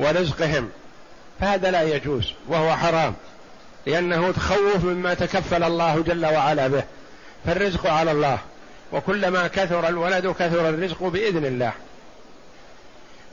ورزقهم. 0.00 0.70
فهذا 1.40 1.70
لا 1.70 1.82
يجوز 1.82 2.32
وهو 2.48 2.76
حرام 2.76 3.14
لأنه 3.86 4.32
تخوف 4.32 4.84
مما 4.84 5.14
تكفل 5.14 5.64
الله 5.64 6.02
جل 6.02 6.26
وعلا 6.26 6.68
به. 6.68 6.82
فالرزق 7.46 7.86
على 7.86 8.10
الله 8.10 8.38
وكلما 8.92 9.46
كثر 9.46 9.88
الولد 9.88 10.26
كثر 10.26 10.68
الرزق 10.68 11.02
بإذن 11.02 11.44
الله. 11.46 11.72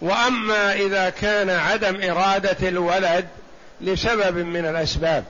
وأما 0.01 0.73
إذا 0.73 1.09
كان 1.09 1.49
عدم 1.49 2.11
إرادة 2.11 2.69
الولد 2.69 3.27
لسبب 3.81 4.37
من 4.37 4.65
الأسباب 4.65 5.23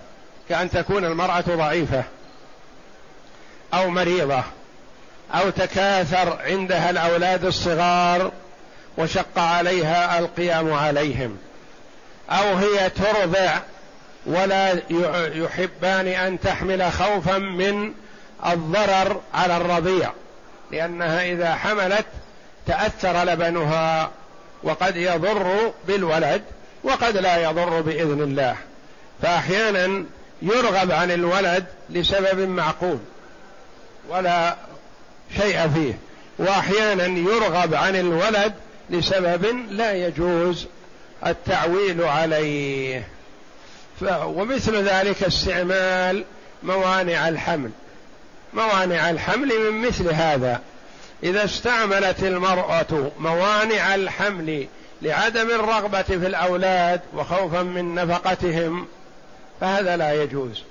كأن 0.50 0.70
تكون 0.70 1.06
المرأة 1.06 1.44
ضعيفة 1.50 2.04
أو 3.74 3.90
مريضة 3.90 4.44
أو 5.34 5.50
تكاثر 5.50 6.38
عندها 6.42 6.90
الأولاد 6.90 7.46
الصغار 7.46 8.32
وشق 8.98 9.40
عليها 9.40 10.20
القيام 10.20 10.74
عليهم. 10.74 11.38
أو 12.30 12.56
هي 12.56 12.90
ترضع 12.90 13.58
ولا 14.26 14.82
يحبان 15.36 16.08
أن 16.08 16.40
تحمل 16.40 16.92
خوفا 16.92 17.38
من 17.38 17.94
الضرر 18.46 19.22
على 19.34 19.58
الرضيع. 19.58 20.12
لأنها 20.72 21.24
إذا 21.26 21.56
حملت 21.56 22.06
تأثر 22.68 23.24
لبنها 23.24 24.12
وقد 24.64 24.96
يضر 24.96 25.74
بالولد 25.88 26.42
وقد 26.84 27.18
لا 27.18 27.38
يضر 27.38 27.82
بإذن 27.82 28.22
الله. 28.22 28.56
فأحيانا 29.22 30.04
يرغب 30.42 30.92
عن 30.92 31.12
الولد 31.12 31.66
لسبب 31.90 32.40
معقول 32.50 33.00
ولا 34.10 34.56
شيء 35.38 35.70
فيه. 35.70 35.94
وأحيانا 36.40 37.04
يرغب 37.04 37.74
عن 37.74 37.96
الولد 37.96 38.54
لسبب 38.90 39.46
لا 39.70 39.94
يجوز 39.94 40.68
التعويل 41.26 42.04
عليه. 42.04 43.08
ومثل 44.02 44.84
ذلك 44.84 45.24
استعمال 45.24 46.24
موانع 46.64 47.30
الحمل. 47.30 47.70
موانع 48.54 49.10
الحمل 49.10 49.72
من 49.72 49.88
مثل 49.88 50.14
هذا. 50.14 50.62
إذا 51.24 51.44
استعملت 51.44 52.24
المرأة 52.24 53.12
موانع 53.20 53.96
الحمل 53.96 54.68
لعدم 55.02 55.50
الرغبة 55.50 56.02
في 56.02 56.28
الأولاد 56.28 57.02
وخوفا 57.14 57.62
من 57.62 57.96
نفقتهم 57.96 58.88
فهذا 59.62 59.98
لا 59.98 60.24
يجوز. 60.24 60.64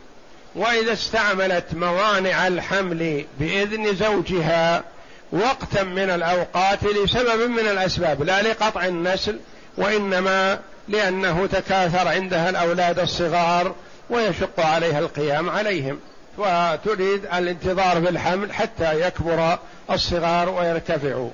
وإذا 0.54 0.92
استعملت 0.92 1.64
موانع 1.74 2.46
الحمل 2.46 3.24
بإذن 3.40 3.94
زوجها 3.94 4.84
وقتا 5.32 5.82
من 5.82 6.10
الأوقات 6.10 6.84
لسبب 6.84 7.50
من 7.50 7.58
الأسباب 7.58 8.22
لا 8.22 8.42
لقطع 8.42 8.84
النسل 8.84 9.38
وإنما 9.76 10.58
لأنه 10.88 11.46
تكاثر 11.46 12.08
عندها 12.08 12.50
الأولاد 12.50 12.98
الصغار 12.98 13.74
ويشق 14.10 14.60
عليها 14.60 14.98
القيام 14.98 15.50
عليهم. 15.50 15.98
وتريد 16.38 17.26
الانتظار 17.34 17.98
بالحمل 17.98 18.52
حتى 18.52 19.00
يكبر 19.00 19.58
الصغار 19.90 20.48
ويرتفعوا. 20.48 21.30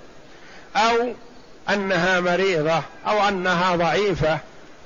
أو 0.77 1.13
أنها 1.71 2.21
مريضة 2.21 2.83
أو 3.07 3.29
أنها 3.29 3.77
ضعيفة 3.77 4.39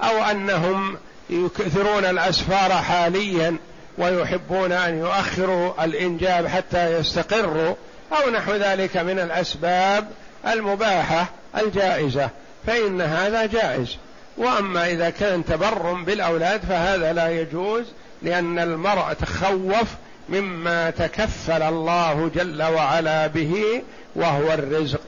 أو 0.03 0.23
أنهم 0.31 0.97
يكثرون 1.31 2.05
الأسفار 2.05 2.73
حاليا 2.73 3.57
ويحبون 3.99 4.73
أن 4.73 4.99
يؤخروا 4.99 5.85
الإنجاب 5.85 6.47
حتى 6.47 6.92
يستقروا. 6.92 7.75
أو 8.12 8.31
نحو 8.31 8.53
ذلك 8.53 8.97
من 8.97 9.19
الأسباب 9.19 10.09
المباحة 10.47 11.27
الجائزة 11.57 12.31
فإن 12.66 13.01
هذا 13.01 13.47
جائز. 13.47 13.97
وأما 14.37 14.87
إذا 14.90 15.11
كان 15.11 15.45
تبر 15.45 15.92
بالأولاد 15.92 16.61
فهذا 16.61 17.12
لا 17.12 17.29
يجوز 17.29 17.85
لأن 18.23 18.59
المرء 18.59 19.12
تخوف 19.12 19.88
مما 20.29 20.90
تكفل 20.90 21.62
الله 21.62 22.31
جل 22.35 22.62
وعلا 22.62 23.27
به 23.27 23.83
وهو 24.16 24.53
الرزق. 24.53 25.01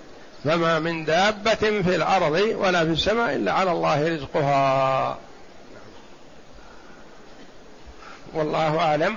فما 0.44 0.78
من 0.78 1.04
دابة 1.04 1.54
في 1.54 1.96
الأرض 1.96 2.54
ولا 2.56 2.84
في 2.84 2.90
السماء 2.90 3.34
إلا 3.34 3.52
على 3.52 3.72
الله 3.72 4.14
رزقها. 4.14 5.18
والله 8.34 8.78
أعلم. 8.78 9.16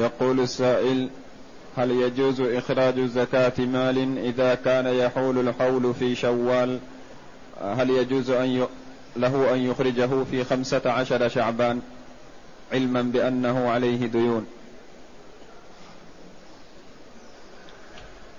يقول 0.00 0.40
السائل 0.40 1.10
هل 1.76 1.90
يجوز 1.90 2.40
إخراج 2.40 3.00
زكاة 3.00 3.52
مال 3.58 4.18
إذا 4.18 4.54
كان 4.54 4.86
يحول 4.86 5.48
الحول 5.48 5.94
في 5.94 6.14
شوال؟ 6.14 6.78
هل 7.62 7.90
يجوز 7.90 8.30
أن 8.30 8.46
ي... 8.46 8.66
له 9.16 9.54
أن 9.54 9.58
يخرجه 9.58 10.24
في 10.30 10.44
خمسة 10.44 10.82
عشر 10.92 11.28
شعبان 11.28 11.80
علما 12.72 13.02
بأنه 13.02 13.70
عليه 13.70 14.06
ديون؟ 14.06 14.46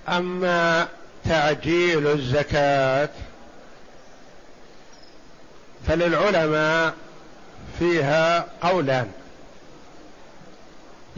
أما 0.10 0.88
تعجيل 1.26 2.08
الزكاة 2.08 3.10
فللعلماء 5.88 6.94
فيها 7.80 8.46
قولان. 8.62 9.12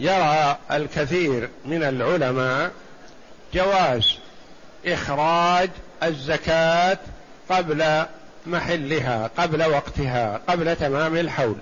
يرى 0.03 0.57
الكثير 0.71 1.49
من 1.65 1.83
العلماء 1.83 2.71
جواز 3.53 4.17
إخراج 4.85 5.69
الزكاة 6.03 6.97
قبل 7.49 8.05
محلها 8.45 9.29
قبل 9.37 9.63
وقتها 9.63 10.41
قبل 10.47 10.75
تمام 10.75 11.17
الحول. 11.17 11.55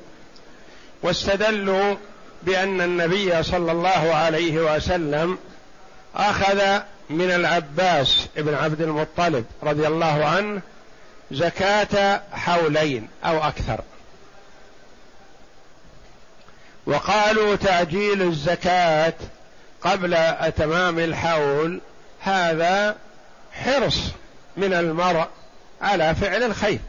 واستدلوا 1.04 1.95
بأن 2.43 2.82
النبي 2.82 3.43
صلى 3.43 3.71
الله 3.71 4.15
عليه 4.15 4.75
وسلم 4.75 5.38
أخذ 6.15 6.80
من 7.10 7.32
العباس 7.32 8.27
بن 8.38 8.54
عبد 8.54 8.82
المطلب 8.82 9.45
رضي 9.63 9.88
الله 9.88 10.25
عنه 10.25 10.62
زكاة 11.32 12.21
حولين 12.34 13.08
أو 13.25 13.43
أكثر. 13.43 13.82
وقالوا 16.85 17.55
تعجيل 17.55 18.21
الزكاة 18.21 19.13
قبل 19.81 20.17
تمام 20.57 20.99
الحول 20.99 21.81
هذا 22.19 22.95
حرص 23.53 23.99
من 24.57 24.73
المرء 24.73 25.27
على 25.81 26.15
فعل 26.15 26.43
الخير. 26.43 26.79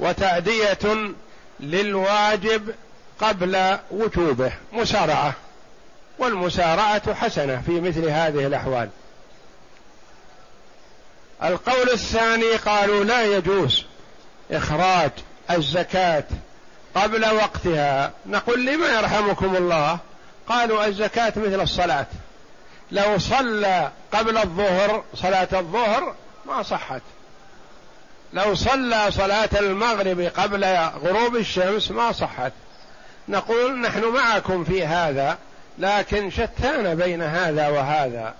وتأدية 0.00 1.12
للواجب 1.60 2.74
قبل 3.20 3.78
وجوبه 3.90 4.52
مسارعة. 4.72 5.34
والمسارعة 6.18 7.14
حسنة 7.14 7.62
في 7.66 7.80
مثل 7.80 8.08
هذه 8.08 8.46
الأحوال. 8.46 8.88
القول 11.42 11.90
الثاني 11.90 12.52
قالوا 12.52 13.04
لا 13.04 13.22
يجوز 13.36 13.84
إخراج 14.50 15.10
الزكاة 15.50 16.24
قبل 16.94 17.24
وقتها. 17.24 18.12
نقول 18.26 18.66
لما 18.66 18.88
يرحمكم 18.88 19.56
الله؟ 19.56 19.98
قالوا 20.48 20.86
الزكاة 20.86 21.32
مثل 21.36 21.60
الصلاة. 21.60 22.06
لو 22.90 23.18
صلى 23.18 23.90
قبل 24.12 24.38
الظهر 24.38 25.04
صلاة 25.14 25.48
الظهر 25.52 26.14
ما 26.46 26.62
صحت. 26.62 27.02
لو 28.32 28.54
صلى 28.54 29.10
صلاة 29.10 29.48
المغرب 29.60 30.20
قبل 30.20 30.64
غروب 31.04 31.36
الشمس 31.36 31.90
ما 31.90 32.12
صحت. 32.12 32.52
نقول 33.28 33.80
نحن 33.80 34.04
معكم 34.04 34.64
في 34.64 34.86
هذا 34.86 35.38
لكن 35.78 36.30
شتان 36.30 36.94
بين 36.94 37.22
هذا 37.22 37.68
وهذا. 37.68 38.34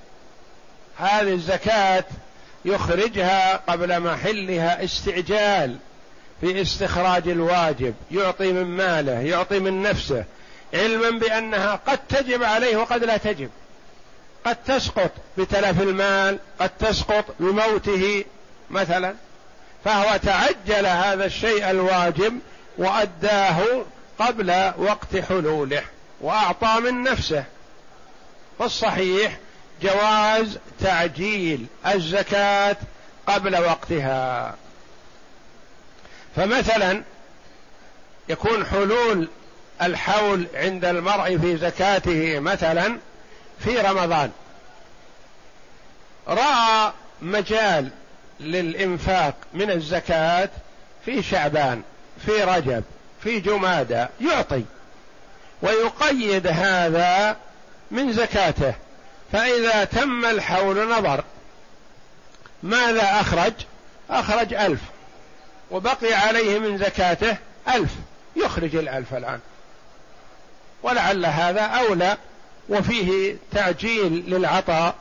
هذه 0.98 1.32
الزكاة 1.32 2.04
يخرجها 2.64 3.56
قبل 3.56 4.00
محلها 4.00 4.84
استعجال. 4.84 5.76
في 6.44 6.62
استخراج 6.62 7.28
الواجب 7.28 7.94
يعطي 8.10 8.52
من 8.52 8.64
ماله 8.64 9.20
يعطي 9.20 9.58
من 9.58 9.82
نفسه 9.82 10.24
علما 10.74 11.10
بأنها 11.10 11.80
قد 11.86 11.98
تجب 12.08 12.42
عليه 12.42 12.76
وقد 12.76 13.04
لا 13.04 13.16
تجب. 13.16 13.50
قد 14.46 14.56
تسقط 14.64 15.10
بتلف 15.38 15.80
المال 15.80 16.38
قد 16.60 16.70
تسقط 16.78 17.24
بموته 17.40 18.24
مثلا. 18.70 19.14
فهو 19.84 20.16
تعجل 20.16 20.86
هذا 20.86 21.24
الشيء 21.24 21.70
الواجب 21.70 22.38
وأداه 22.78 23.84
قبل 24.18 24.72
وقت 24.78 25.16
حلوله 25.28 25.82
وأعطى 26.20 26.80
من 26.80 27.02
نفسه. 27.02 27.44
فالصحيح 28.58 29.38
جواز 29.82 30.58
تعجيل 30.80 31.66
الزكاة 31.86 32.76
قبل 33.26 33.56
وقتها. 33.56 34.54
فمثلا 36.36 37.02
يكون 38.28 38.66
حلول 38.66 39.28
الحول 39.82 40.46
عند 40.54 40.84
المرء 40.84 41.38
في 41.38 41.56
زكاته 41.56 42.38
مثلا 42.38 42.98
في 43.58 43.78
رمضان. 43.78 44.30
رأى 46.28 46.92
مجال 47.22 47.90
للإنفاق 48.40 49.34
من 49.54 49.70
الزكاة 49.70 50.48
في 51.04 51.22
شعبان 51.22 51.82
في 52.26 52.44
رجب 52.44 52.84
في 53.22 53.40
جمادى 53.40 54.06
يعطي 54.20 54.64
ويقيد 55.62 56.46
هذا 56.46 57.36
من 57.90 58.12
زكاته. 58.12 58.74
فإذا 59.32 59.84
تم 59.84 60.24
الحول 60.24 60.88
نظر 60.88 61.24
ماذا 62.62 63.20
أخرج؟ 63.20 63.52
أخرج 64.10 64.54
ألف. 64.54 64.80
وبقي 65.70 66.14
عليه 66.14 66.58
من 66.58 66.78
زكاته 66.78 67.36
ألف. 67.74 67.90
يخرج 68.36 68.76
الألف 68.76 69.14
الآن. 69.14 69.40
ولعل 70.82 71.26
هذا 71.26 71.60
أولى 71.60 72.16
وفيه 72.68 73.36
تعجيل 73.52 74.24
للعطاء 74.26 74.94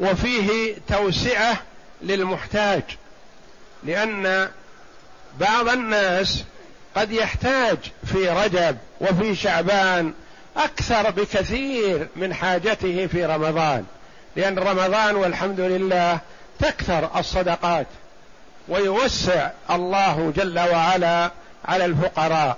وفيه 0.00 0.76
توسعة 0.88 1.56
للمحتاج. 2.02 2.82
لأن 3.84 4.50
بعض 5.40 5.68
الناس 5.68 6.44
قد 6.96 7.12
يحتاج 7.12 7.78
في 8.04 8.28
رجب 8.28 8.76
وفي 9.00 9.34
شعبان 9.34 10.12
أكثر 10.56 11.10
بكثير 11.10 12.08
من 12.16 12.34
حاجته 12.34 13.06
في 13.06 13.24
رمضان. 13.24 13.84
لأن 14.36 14.58
رمضان 14.58 15.16
والحمد 15.16 15.60
لله 15.60 16.18
تكثر 16.58 17.10
الصدقات. 17.16 17.86
ويوسع 18.68 19.50
الله 19.70 20.32
جل 20.36 20.58
وعلا 20.58 21.30
على 21.64 21.84
الفقراء. 21.84 22.56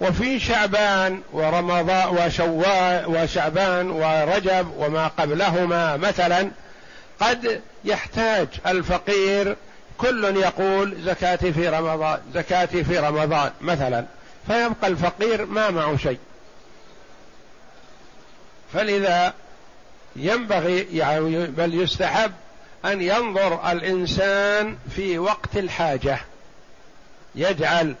وفي 0.00 0.40
شعبان 0.40 1.22
ورمضان 1.32 2.08
وشوال 2.08 3.04
وشعبان 3.06 3.90
ورجب 3.90 4.72
وما 4.78 5.06
قبلهما 5.08 5.96
مثلا 5.96 6.50
قد 7.20 7.60
يحتاج 7.84 8.48
الفقير 8.66 9.56
كل 9.98 10.24
يقول 10.36 10.96
زكاتي 11.02 11.52
في 11.52 11.68
رمضان 11.68 12.18
زكاتي 12.34 12.84
في 12.84 12.98
رمضان 12.98 13.50
مثلا 13.60 14.04
فيبقى 14.46 14.86
الفقير 14.88 15.46
ما 15.46 15.70
معه 15.70 15.96
شيء. 15.96 16.18
فلذا 18.72 19.32
ينبغي 20.16 20.86
يعني 20.92 21.46
بل 21.46 21.74
يستحب 21.82 22.32
أن 22.84 23.02
ينظر 23.02 23.70
الإنسان 23.72 24.76
في 24.96 25.18
وقت 25.18 25.56
الحاجة 25.56 26.20
يجعل 27.34 27.94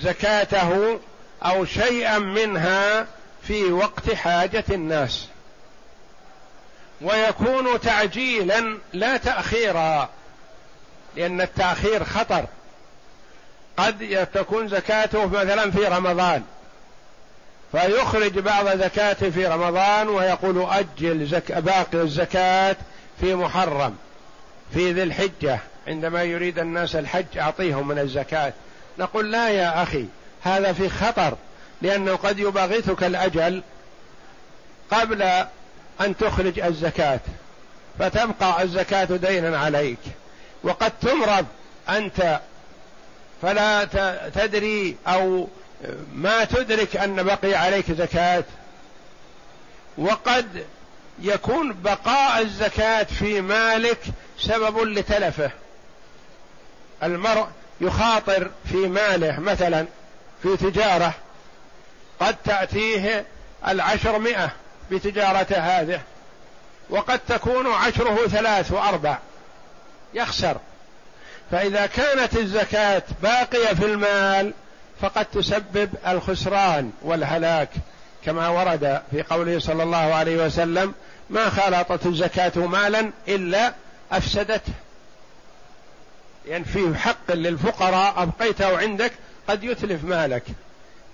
زكاته 0.00 1.00
أو 1.42 1.64
شيئا 1.64 2.18
منها 2.18 3.06
في 3.42 3.72
وقت 3.72 4.14
حاجة 4.14 4.64
الناس. 4.70 5.28
ويكون 7.00 7.80
تعجيلا 7.80 8.78
لا 8.92 9.16
تاخيرا 9.16 10.08
لأن 11.16 11.40
التأخير 11.40 12.04
خطر. 12.04 12.44
قد 13.76 14.28
تكون 14.34 14.68
زكاته 14.68 15.26
مثلا 15.26 15.70
في 15.70 15.84
رمضان. 15.84 16.42
فيخرج 17.72 18.38
بعض 18.38 18.68
زكاته 18.68 19.30
في 19.30 19.46
رمضان 19.46 20.08
ويقول 20.08 20.66
أجل 20.70 21.26
زك 21.26 21.52
باقي 21.52 22.02
الزكاة 22.02 22.76
في 23.20 23.34
محرم 23.34 23.96
في 24.74 24.92
ذي 24.92 25.02
الحجة. 25.02 25.58
عندما 25.86 26.22
يريد 26.22 26.58
الناس 26.58 26.96
الحج 26.96 27.38
أعطيهم 27.38 27.88
من 27.88 27.98
الزكاة. 27.98 28.52
نقول 28.98 29.32
لا 29.32 29.48
يا 29.48 29.82
أخي 29.82 30.06
هذا 30.42 30.72
في 30.72 30.88
خطر 30.88 31.36
لأنه 31.82 32.16
قد 32.16 32.38
يباغتك 32.38 33.04
الأجل 33.04 33.62
قبل 34.90 35.22
أن 36.00 36.16
تخرج 36.20 36.60
الزكاة 36.60 37.20
فتبقى 37.98 38.62
الزكاة 38.62 39.04
دينا 39.04 39.58
عليك. 39.58 39.98
وقد 40.62 40.92
تمرض 41.00 41.46
أنت 41.88 42.40
فلا 43.42 43.84
تدري 44.34 44.96
أو 45.06 45.48
ما 46.14 46.44
تدرك 46.44 46.96
أن 46.96 47.22
بقي 47.22 47.54
عليك 47.54 47.92
زكاة. 47.92 48.44
وقد 49.98 50.66
يكون 51.18 51.72
بقاء 51.72 52.42
الزكاة 52.42 53.02
في 53.02 53.40
مالك 53.40 53.98
سبب 54.38 54.78
لتلفه. 54.78 55.50
المرء 57.02 57.46
يخاطر 57.80 58.50
في 58.70 58.76
ماله 58.76 59.40
مثلا 59.40 59.86
في 60.42 60.56
تجارة. 60.56 61.14
قد 62.20 62.36
تأتيه 62.44 63.24
العشرمائة 63.68 64.50
بتجارته 64.90 65.56
هذه. 65.56 66.00
وقد 66.90 67.20
تكون 67.28 67.72
عشره 67.72 68.28
ثلاث 68.28 68.72
وأربع. 68.72 69.18
يخسر. 70.14 70.56
فإذا 71.50 71.86
كانت 71.86 72.36
الزكاة 72.36 73.02
باقية 73.22 73.74
في 73.74 73.84
المال 73.84 74.52
فقد 75.02 75.24
تسبب 75.24 75.90
الخسران 76.06 76.90
والهلاك 77.02 77.68
كما 78.24 78.48
ورد 78.48 79.02
في 79.10 79.22
قوله 79.22 79.58
صلى 79.58 79.82
الله 79.82 80.14
عليه 80.14 80.46
وسلم 80.46 80.94
ما 81.30 81.50
خالطت 81.50 82.06
الزكاة 82.06 82.52
مالا 82.56 83.10
إلا 83.28 83.72
أفسدته. 84.12 84.72
يعني 86.48 86.64
في 86.64 86.94
حق 86.94 87.32
للفقراء 87.32 88.22
أبقيته 88.22 88.78
عندك 88.78 89.12
قد 89.48 89.64
يتلف 89.64 90.04
مالك. 90.04 90.42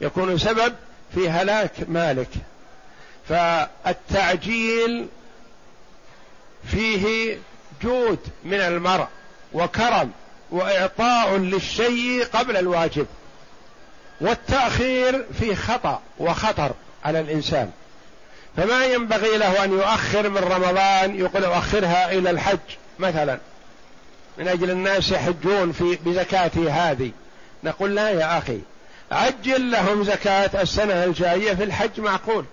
يكون 0.01 0.39
سبب 0.39 0.75
في 1.15 1.31
هلاك 1.31 1.73
مالك. 1.89 2.29
فالتعجيل 3.29 5.07
فيه 6.65 7.37
جود 7.83 8.19
من 8.45 8.61
المرء 8.61 9.07
وكرم 9.53 10.11
وإعطاء 10.51 11.37
للشيء 11.37 12.25
قبل 12.25 12.57
الواجب. 12.57 13.07
والتأخير 14.21 15.25
فيه 15.41 15.55
خطأ 15.55 16.03
وخطر 16.19 16.71
على 17.05 17.21
الإنسان. 17.21 17.71
فما 18.57 18.85
ينبغي 18.85 19.39
له 19.39 19.65
أن 19.65 19.73
يؤخر 19.73 20.29
من 20.29 20.39
رمضان 20.39 21.19
يقول 21.19 21.45
أؤخرها 21.45 22.13
إلى 22.13 22.31
الحج 22.31 22.59
مثلا. 22.99 23.39
من 24.39 24.49
أجل 24.49 24.71
الناس 24.71 25.11
يحجون 25.13 25.73
في 25.73 25.99
بزكاتي 26.07 26.71
هذه. 26.71 27.11
نقول 27.65 27.95
لا 27.95 28.11
يا 28.11 28.39
أخي. 28.39 28.61
عجل 29.13 29.71
لهم 29.71 30.05
زكاة 30.05 30.63
السنة 30.63 31.05
الجاية 31.05 31.55
في 31.55 31.65
الحج 31.65 32.01
معقول. 32.01 32.45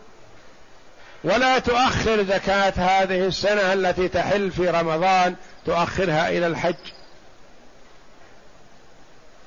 ولا 1.23 1.60
تؤخر 1.60 2.23
زكاة 2.23 2.73
هذه 2.75 3.25
السنة 3.25 3.73
التي 3.73 4.08
تحل 4.08 4.51
في 4.51 4.69
رمضان 4.69 5.36
تؤخرها 5.65 6.30
إلى 6.30 6.47
الحج. 6.47 6.75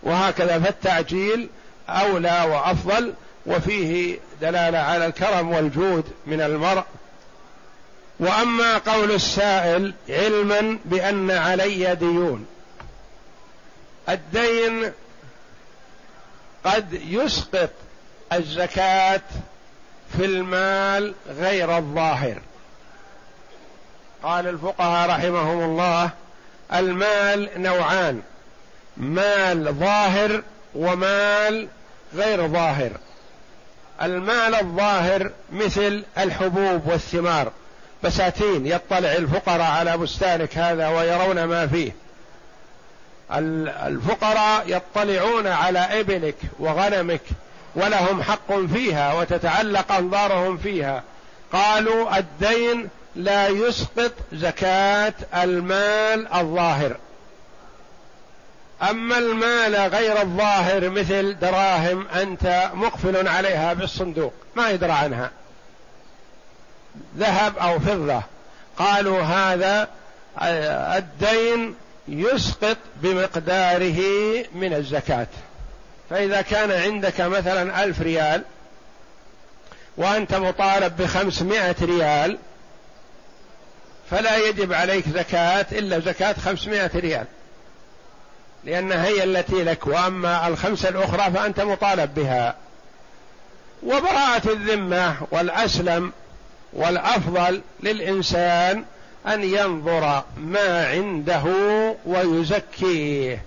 وهكذا. 0.03 0.59
فالتعجيل 0.59 1.49
أولى 1.89 2.47
وأفضل 2.51 3.15
وفيه 3.47 4.19
دلالة 4.41 4.79
على 4.79 5.07
الكرم 5.07 5.51
والجود 5.53 6.05
من 6.27 6.41
المرء. 6.41 6.85
وأما 8.21 8.79
قول 8.79 9.11
السائل 9.11 9.95
علما 10.09 10.79
بأن 10.85 11.31
علي 11.31 11.95
ديون. 11.95 12.47
الدين 14.09 14.93
قد 16.65 16.93
يسقط 16.93 17.71
الزكاة 18.33 19.21
في 20.17 20.25
المال 20.25 21.15
غير 21.29 21.77
الظاهر. 21.77 22.39
قال 24.23 24.49
الفقهاء 24.49 25.11
رحمهم 25.11 25.61
الله 25.61 26.11
المال 26.75 27.51
نوعان 27.57 28.23
مال 28.97 29.75
ظاهر 29.75 30.43
ومال 30.75 31.69
غير 32.15 32.49
ظاهر. 32.49 32.91
المال 34.03 34.55
الظاهر 34.55 35.31
مثل 35.53 36.05
الحبوب 36.19 36.87
والثمار. 36.87 37.53
بساتين 38.05 38.67
يطلع 38.67 39.13
الفقراء 39.13 39.71
على 39.71 39.97
بستانك 39.97 40.59
هذا 40.59 40.89
ويرون 40.89 41.45
ما 41.45 41.67
فيه. 41.67 41.93
الفقراء 43.87 44.65
يطلعون 44.67 45.47
على 45.47 45.79
إبلك 45.79 46.37
وغنمك 46.59 47.21
ولهم 47.75 48.23
حق 48.23 48.53
فيها 48.75 49.15
وتتعلق 49.15 49.93
أنظارهم 49.93 50.59
فيها. 50.59 51.03
قالوا 51.53 52.19
الدين 52.19 52.89
لا 53.17 53.49
يسقط 53.49 54.13
زكاة 54.33 55.15
المال 55.35 56.35
الظاهر. 56.35 56.97
أما 58.83 59.19
المال 59.19 59.77
غير 59.77 60.23
الظاهر 60.23 60.91
مثل 60.91 61.39
دراهم 61.39 62.09
أنت 62.09 62.71
مقفل 62.75 63.29
عليها 63.29 63.73
بالصندوق 63.73 64.33
ما 64.57 64.71
يدرى 64.71 64.93
عنها. 64.93 65.31
ذهب 67.19 67.59
أو 67.59 67.79
فضة. 67.79 68.23
قالوا 68.77 69.23
هذا 69.23 69.89
الدين 70.99 71.75
يسقط 72.09 72.77
بمقداره 72.97 74.01
من 74.55 74.75
الزكاة. 74.75 75.27
فإذا 76.11 76.41
كان 76.41 76.71
عندك 76.71 77.21
مثلا 77.21 77.85
ألف 77.85 78.03
ريال 78.03 78.43
وأنت 79.97 80.35
مطالب 80.35 80.97
بخمسمائة 80.97 81.77
ريال 81.83 82.39
فلا 84.11 84.37
يجب 84.37 84.73
عليك 84.73 85.09
زكاة 85.09 85.67
إلا 85.73 85.99
زكاة 85.99 86.33
خمسمائة 86.33 86.91
ريال. 86.95 87.27
لأنها 88.69 89.07
هي 89.07 89.25
التي 89.25 89.65
لك 89.65 89.87
وأما 89.87 90.49
الخمسة 90.49 90.89
الأخرى 90.89 91.33
فأنت 91.33 91.61
مطالب 91.61 92.15
بها. 92.15 92.55
وبراءة 93.83 94.53
الذمة 94.53 95.17
والأسلم 95.31 96.13
والأفضل 96.73 97.63
للإنسان 97.83 98.85
أن 99.27 99.43
ينظر 99.43 100.25
ما 100.37 100.87
عنده 100.87 101.43
ويزكيه. 102.07 103.43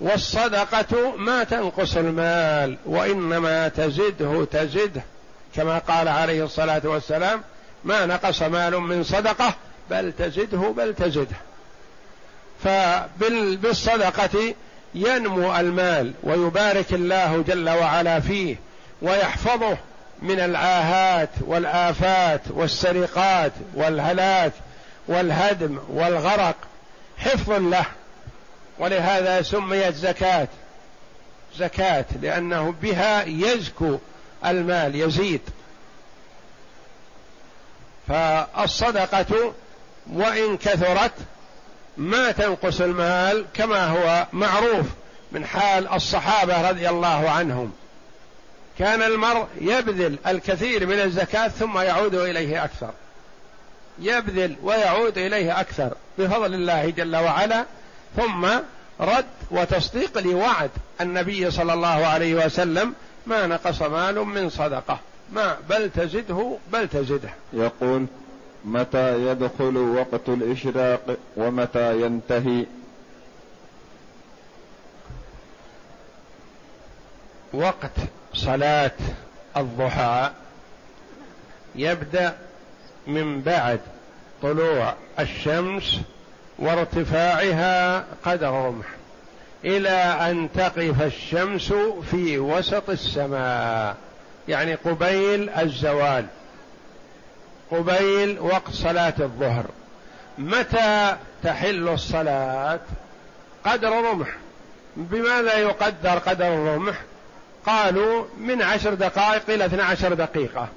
والصدقة 0.00 1.16
ما 1.16 1.44
تنقص 1.44 1.96
المال 1.96 2.76
وإنما 2.86 3.68
تزده 3.68 4.44
تزده. 4.44 5.02
كما 5.56 5.78
قال 5.78 6.08
عليه 6.08 6.44
الصلاة 6.44 6.82
والسلام 6.84 7.42
ما 7.84 8.06
نقص 8.06 8.42
مال 8.42 8.80
من 8.80 9.04
صدقة 9.04 9.54
بل 9.90 10.12
تزده 10.18 10.74
بل 10.76 10.94
تزده. 10.94 11.36
فبالصدقة 12.64 14.54
ينمو 14.94 15.56
المال 15.56 16.12
ويبارك 16.22 16.92
الله 16.92 17.44
جل 17.48 17.70
وعلا 17.70 18.20
فيه 18.20 18.56
ويحفظه 19.02 19.76
من 20.22 20.40
العاهات 20.40 21.30
والآفات 21.40 22.40
والسرقات 22.50 23.52
والهلاك 23.74 24.52
والهدم 25.08 25.78
والغرق. 25.88 26.56
حفظ 27.18 27.50
له. 27.50 27.84
ولهذا 28.78 29.42
سميت 29.42 29.94
زكاة. 29.94 30.48
زكاة 31.56 32.04
لأنه 32.22 32.74
بها 32.82 33.24
يزكو 33.24 33.98
المال 34.46 34.96
يزيد. 34.96 35.40
فالصدقة 38.08 39.52
وإن 40.12 40.56
كثرت 40.56 41.12
ما 41.96 42.32
تنقص 42.32 42.80
المال 42.80 43.44
كما 43.54 43.86
هو 43.86 44.26
معروف 44.32 44.86
من 45.32 45.44
حال 45.44 45.92
الصحابة 45.92 46.70
رضي 46.70 46.88
الله 46.88 47.30
عنهم. 47.30 47.72
كان 48.78 49.02
المرء 49.02 49.46
يبذل 49.60 50.18
الكثير 50.26 50.86
من 50.86 51.00
الزكاة 51.00 51.48
ثم 51.48 51.78
يعود 51.78 52.14
إليه 52.14 52.64
أكثر. 52.64 52.90
يبذل 53.98 54.56
ويعود 54.62 55.18
إليه 55.18 55.60
أكثر 55.60 55.94
بفضل 56.18 56.54
الله 56.54 56.90
جل 56.90 57.16
وعلا 57.16 57.64
ثم 58.16 58.46
رد 59.00 59.26
وتصديق 59.50 60.18
لوعد 60.18 60.70
النبي 61.00 61.50
صلى 61.50 61.72
الله 61.72 62.06
عليه 62.06 62.46
وسلم 62.46 62.94
ما 63.26 63.46
نقص 63.46 63.82
مال 63.82 64.14
من 64.14 64.50
صدقة 64.50 64.98
ما 65.32 65.56
بل 65.68 65.90
تزده 65.90 66.56
بل 66.72 66.88
تزده. 66.88 67.30
يقول 67.52 68.06
متى 68.64 69.26
يدخل 69.26 69.76
وقت 69.76 70.28
الإشراق 70.28 71.16
ومتى 71.36 72.02
ينتهي؟ 72.02 72.66
وقت 77.52 77.90
صلاة 78.34 78.92
الضحى 79.56 80.30
يبدأ 81.74 82.36
من 83.06 83.40
بعد 83.40 83.80
طلوع 84.42 84.94
الشمس 85.18 86.00
وارتفاعها 86.58 88.04
قدر 88.24 88.50
رمح 88.50 88.86
إلى 89.64 89.90
أن 90.30 90.48
تقف 90.54 91.02
الشمس 91.02 91.72
في 92.10 92.38
وسط 92.38 92.90
السماء 92.90 93.96
يعني 94.48 94.74
قبيل 94.74 95.50
الزوال. 95.50 96.26
قبيل 97.70 98.38
وقت 98.40 98.70
صلاة 98.70 99.14
الظهر. 99.20 99.64
متى 100.38 101.16
تحل 101.42 101.88
الصلاة؟ 101.88 102.80
قدر 103.64 103.90
رمح 103.90 104.28
بماذا 104.96 105.58
يقدر 105.58 106.18
قدر 106.18 106.48
الرمح؟ 106.48 106.94
قالوا 107.66 108.24
من 108.40 108.62
عشر 108.62 108.94
دقائق 108.94 109.42
إلى 109.48 109.66
اثنى 109.66 109.82
عشر 109.82 110.14
دقيقة. 110.14 110.68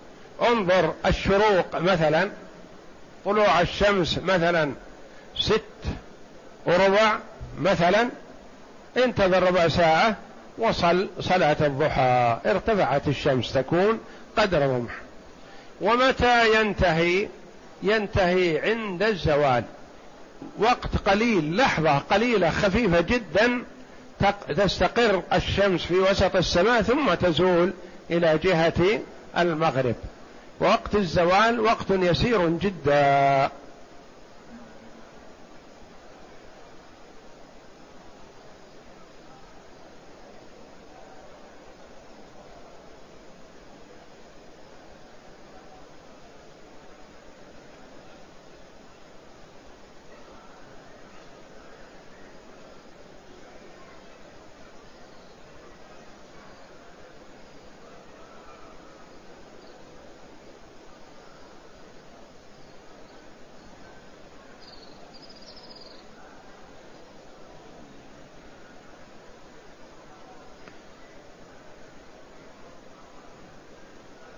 انظر 0.42 0.94
الشروق 1.06 1.76
مثلا 1.80 2.30
طلوع 3.26 3.62
الشمس 3.62 4.18
مثلا 4.18 4.72
ست 5.36 5.62
وربع 6.66 7.18
مثلا 7.60 8.10
انتظر 8.98 9.44
ربع 9.44 9.68
ساعة 9.68 10.16
وصل 10.58 11.10
صلاة 11.20 11.58
الضحى. 11.62 12.38
ارتفعت 12.46 13.08
الشمس 13.08 13.54
تكون 13.54 14.00
قدر 14.38 14.62
رمح 14.62 15.03
ومتى 15.82 16.62
ينتهي؟ 16.62 17.28
ينتهي 17.84 18.60
عند 18.60 19.04
الزوال. 19.04 19.64
وقت 20.60 20.98
قليل 21.06 21.58
لحظة 21.58 21.98
قليلة 21.98 22.50
خفيفة 22.50 23.02
جدا 23.02 23.64
تستقر 24.58 25.24
الشمس 25.34 25.86
في 25.86 26.00
وسط 26.00 26.36
السماء 26.36 26.82
ثم 26.82 27.14
تزول 27.14 27.74
إلى 28.12 28.40
جهة 28.44 29.00
المغرب. 29.38 29.96
وقت 30.60 30.96
الزوال 30.96 31.60
وقت 31.60 31.90
يسير 31.90 32.50
جدا. 32.50 33.52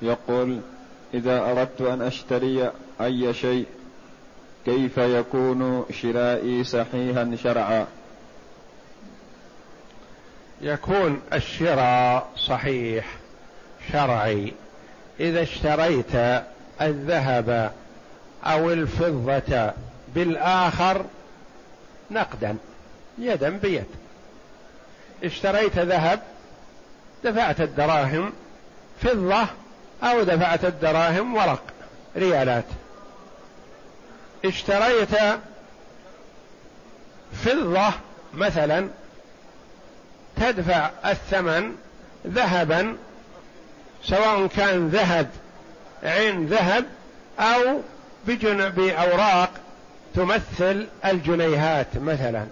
يقول 0.06 0.60
إذا 1.14 1.40
أردت 1.40 1.82
أن 1.82 2.02
أشتري 2.02 2.72
أي 3.02 3.34
شيء 3.34 3.66
كيف 4.66 4.98
يكون 4.98 5.86
شرائي 6.02 6.64
صحيحا 6.64 7.38
شرعا؟ 7.44 7.88
يكون 10.62 11.22
الشراء 11.34 12.30
صحيح 12.38 13.06
شرعي. 13.92 14.54
إذا 15.20 15.42
اشتريت 15.42 16.44
الذهب 16.82 17.72
أو 18.44 18.72
الفضة 18.72 19.72
بالآخر 20.16 21.06
نقدا 22.12 22.58
يدا 23.18 23.50
بيد. 23.50 23.86
اشتريت 25.24 25.80
ذهب 25.80 26.20
دفعت 27.24 27.62
الدراهم 27.62 28.34
فضة 29.02 29.48
أو 30.06 30.24
دفعت 30.24 30.66
الدراهم 30.66 31.36
ورق 31.36 31.64
ريالات. 32.18 32.66
اشتريت 34.46 35.10
فضة 37.46 37.92
مثلا 38.34 38.90
تدفع 40.36 40.90
الثمن 41.06 41.76
ذهبا 42.28 42.98
سواء 44.04 44.48
كان 44.48 44.88
ذهب 44.90 45.30
عين 46.04 46.46
ذهب 46.46 46.86
أو 47.40 47.82
بجن 48.28 48.70
بأوراق 48.70 49.50
تمثل 50.16 50.88
الجنيهات 51.06 51.88
مثلا. 51.96 52.46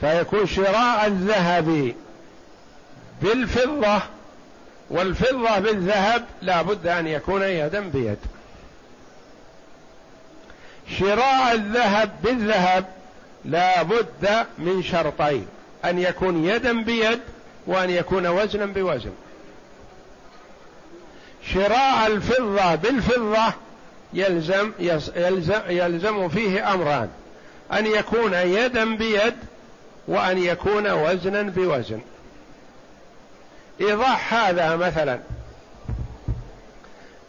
فيكون 0.00 0.46
شراء 0.46 1.06
الذهب 1.06 1.94
بالفضة 3.22 4.02
والفضة 4.92 5.58
بالذهب 5.58 6.24
لا 6.42 6.62
بد 6.62 6.86
أن 6.86 7.06
يكون 7.06 7.42
يدا 7.42 7.80
بيد. 7.80 8.18
شراء 10.98 11.52
الذهب 11.54 12.10
بالذهب 12.22 12.84
لا 13.44 13.82
بد 13.82 14.46
من 14.58 14.82
شرطين 14.82 15.46
أن 15.84 15.98
يكون 15.98 16.44
يدا 16.44 16.82
بيد 16.82 17.20
وأن 17.66 17.90
يكون 17.90 18.26
وزنا 18.26 18.66
بوزن. 18.66 19.12
شراء 21.54 22.06
الفضة 22.06 22.74
بالفضة 22.74 23.52
يلزم 24.12 24.72
يلزم, 24.78 25.60
يلزم 25.68 26.28
فيه 26.28 26.74
أمران 26.74 27.08
أن 27.72 27.86
يكون 27.86 28.34
يدا 28.34 28.96
بيد 28.96 29.34
وأن 30.08 30.38
يكون 30.38 30.90
وزنا 30.90 31.42
بوزن. 31.42 32.00
إيضاح 33.80 34.34
هذا 34.34 34.76
مثلا. 34.76 35.20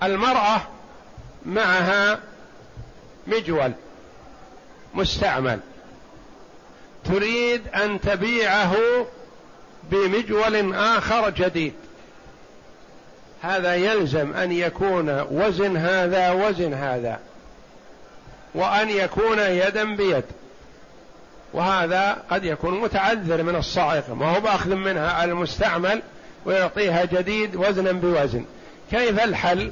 المرأة 0.03 0.61
معها 1.45 2.19
مجول 3.27 3.71
مستعمل. 4.93 5.59
تريد 7.05 7.67
أن 7.67 8.01
تبيعه 8.01 8.75
بمجول 9.91 10.75
آخر 10.75 11.29
جديد. 11.29 11.73
هذا 13.41 13.75
يلزم 13.75 14.33
أن 14.33 14.51
يكون 14.51 15.25
وزن 15.31 15.77
هذا 15.77 16.31
وزن 16.31 16.73
هذا. 16.73 17.19
وأن 18.55 18.89
يكون 18.89 19.39
يدا 19.39 19.95
بيد. 19.95 20.23
وهذا 21.53 22.23
قد 22.29 22.45
يكون 22.45 22.79
متعذر 22.79 23.43
من 23.43 23.55
الصاعقه 23.55 24.13
ما 24.13 24.35
هو 24.35 24.39
بأخذ 24.39 24.75
منها؟ 24.75 25.23
المستعمل 25.23 26.01
ويعطيها 26.45 27.05
جديد 27.05 27.55
وزنا 27.55 27.91
بوزن. 27.91 28.45
كيف 28.91 29.23
الحل؟ 29.23 29.71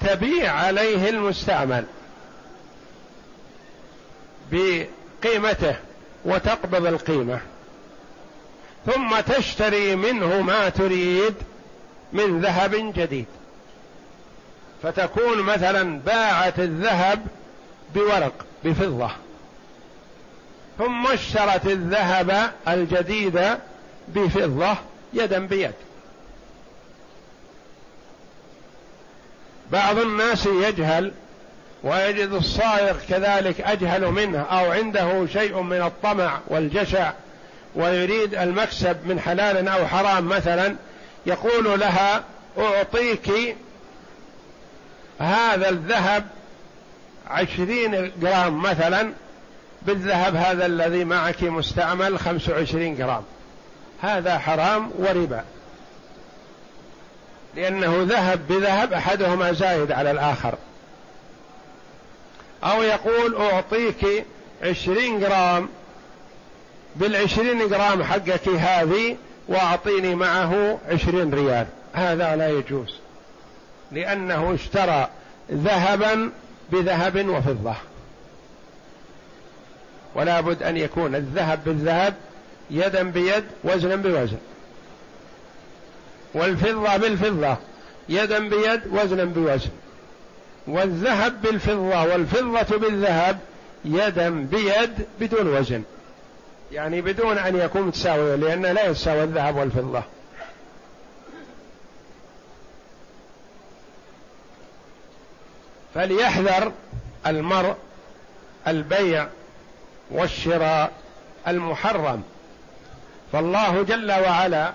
تبيع 0.00 0.52
عليه 0.52 1.08
المستعمل 1.08 1.84
بقيمته 4.52 5.76
وتقبض 6.24 6.86
القيمة 6.86 7.40
ثم 8.86 9.20
تشتري 9.20 9.96
منه 9.96 10.40
ما 10.40 10.68
تريد 10.68 11.34
من 12.12 12.40
ذهب 12.40 12.92
جديد. 12.96 13.26
فتكون 14.82 15.42
مثلا 15.42 16.00
باعت 16.00 16.58
الذهب 16.58 17.26
بورق 17.94 18.32
بفضة 18.64 19.10
ثم 20.78 21.06
اشترت 21.06 21.66
الذهب 21.66 22.52
الجديد 22.68 23.40
بفضة 24.08 24.76
يدا 25.14 25.38
بيد. 25.38 25.74
بعض 29.70 29.98
الناس 29.98 30.46
يجهل 30.46 31.12
ويجد 31.84 32.32
الصائغ 32.32 32.96
كذلك 33.08 33.60
أجهل 33.60 34.06
منه 34.10 34.40
أو 34.40 34.72
عنده 34.72 35.26
شيء 35.26 35.60
من 35.60 35.82
الطمع 35.82 36.38
والجشع 36.46 37.12
ويريد 37.74 38.34
المكسب 38.34 38.96
من 39.06 39.20
حلال 39.20 39.68
أو 39.68 39.86
حرام 39.86 40.28
مثلا 40.28 40.76
يقول 41.26 41.80
لها 41.80 42.24
أعطيك 42.58 43.56
هذا 45.18 45.68
الذهب 45.68 46.26
عشرين 47.30 48.12
جرام 48.22 48.62
مثلا 48.62 49.12
بالذهب 49.82 50.36
هذا 50.36 50.66
الذي 50.66 51.04
معك 51.04 51.42
مستعمل 51.42 52.18
خمس 52.18 52.48
وعشرين 52.48 52.96
جرام. 52.96 53.22
هذا 54.04 54.38
حرام 54.38 54.90
وربا. 54.98 55.44
لأنه 57.56 58.02
ذهب 58.02 58.48
بذهب 58.48 58.92
أحدهما 58.92 59.52
زايد 59.52 59.92
على 59.92 60.10
الآخر. 60.10 60.54
أو 62.64 62.82
يقول 62.82 63.36
أعطيك 63.36 64.24
عشرين 64.62 65.20
جرام 65.20 65.68
بالعشرين 66.96 67.68
جرام 67.68 68.04
حقك 68.04 68.48
هذه 68.48 69.16
وأعطيني 69.48 70.14
معه 70.14 70.78
عشرين 70.88 71.34
ريال. 71.34 71.66
هذا 71.92 72.36
لا 72.36 72.48
يجوز. 72.48 72.94
لأنه 73.92 74.54
اشترى 74.54 75.08
ذهبا 75.52 76.30
بذهب 76.72 77.28
وفضة. 77.28 77.74
ولا 80.14 80.40
بد 80.40 80.62
أن 80.62 80.76
يكون 80.76 81.14
الذهب 81.14 81.64
بالذهب 81.64 82.14
يدا 82.70 83.02
بيد 83.02 83.44
وزنا 83.64 83.96
بوزن. 83.96 84.38
والفضة 86.34 86.96
بالفضة 86.96 87.56
يدا 88.08 88.48
بيد 88.48 88.80
وزنا 88.92 89.24
بوزن. 89.24 89.70
والذهب 90.66 91.42
بالفضة 91.42 92.02
والفضة 92.02 92.76
بالذهب 92.76 93.38
يدا 93.84 94.30
بيد 94.30 95.06
بدون 95.20 95.46
وزن. 95.46 95.82
يعني 96.72 97.00
بدون 97.00 97.38
أن 97.38 97.56
يكون 97.56 97.82
متساويا 97.82 98.36
لأن 98.36 98.62
لا 98.62 98.86
يتساوى 98.86 99.24
الذهب 99.24 99.56
والفضة. 99.56 100.02
فليحذر 105.94 106.72
المرء 107.26 107.74
البيع 108.66 109.28
والشراء 110.10 110.92
المحرم. 111.48 112.22
فالله 113.34 113.82
جل 113.82 114.12
وعلا 114.12 114.72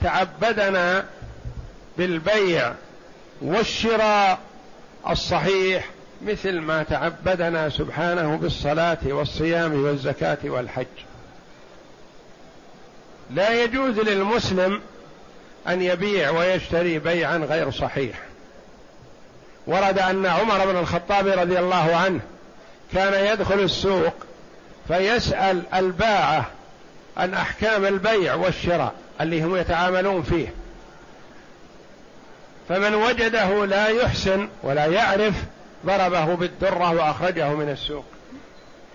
تعبدنا 0.00 1.04
بالبيع 1.98 2.72
والشراء 3.42 4.38
الصحيح 5.10 5.90
مثل 6.22 6.60
ما 6.60 6.82
تعبدنا 6.82 7.68
سبحانه 7.68 8.36
بالصلاة 8.36 8.98
والصيام 9.04 9.84
والزكاة 9.84 10.38
والحج. 10.44 10.86
لا 13.30 13.62
يجوز 13.62 13.98
للمسلم 13.98 14.80
أن 15.68 15.82
يبيع 15.82 16.30
ويشتري 16.30 16.98
بيعا 16.98 17.36
غير 17.36 17.70
صحيح. 17.70 18.20
ورد 19.66 19.98
أن 19.98 20.26
عمر 20.26 20.66
بن 20.72 20.76
الخطاب 20.76 21.26
رضي 21.26 21.58
الله 21.58 21.96
عنه 21.96 22.20
كان 22.92 23.32
يدخل 23.32 23.60
السوق 23.60 24.14
فيسأل 24.88 25.62
الباعة 25.74 26.50
عن 27.16 27.34
احكام 27.34 27.84
البيع 27.84 28.34
والشراء 28.34 28.94
اللي 29.20 29.42
هم 29.42 29.56
يتعاملون 29.56 30.22
فيه. 30.22 30.54
فمن 32.68 32.94
وجده 32.94 33.64
لا 33.66 33.88
يحسن 33.88 34.48
ولا 34.62 34.86
يعرف 34.86 35.34
ضربه 35.86 36.24
بالدرة 36.24 36.90
وأخرجه 36.90 37.54
من 37.54 37.68
السوق. 37.68 38.04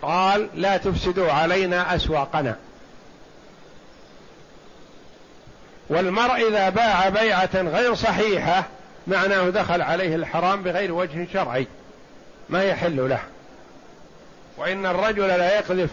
قال 0.02 0.50
لا 0.56 0.78
تفسدوا 0.78 1.32
علينا 1.32 1.96
أسواقنا. 1.96 2.56
والمرء 5.90 6.48
إذا 6.50 6.70
باع 6.70 7.10
بيعة 7.10 7.50
غير 7.56 7.96
صحيحة 7.96 8.64
معناه 9.08 9.50
دخل 9.50 9.82
عليه 9.82 10.16
الحرام 10.16 10.64
بغير 10.64 10.92
وجه 10.92 11.28
شرعي 11.34 11.68
ما 12.50 12.64
يحل 12.64 13.10
له. 13.10 13.20
وإن 14.58 14.86
الرجل 14.86 15.28
لا 15.28 15.56
يقذف 15.56 15.90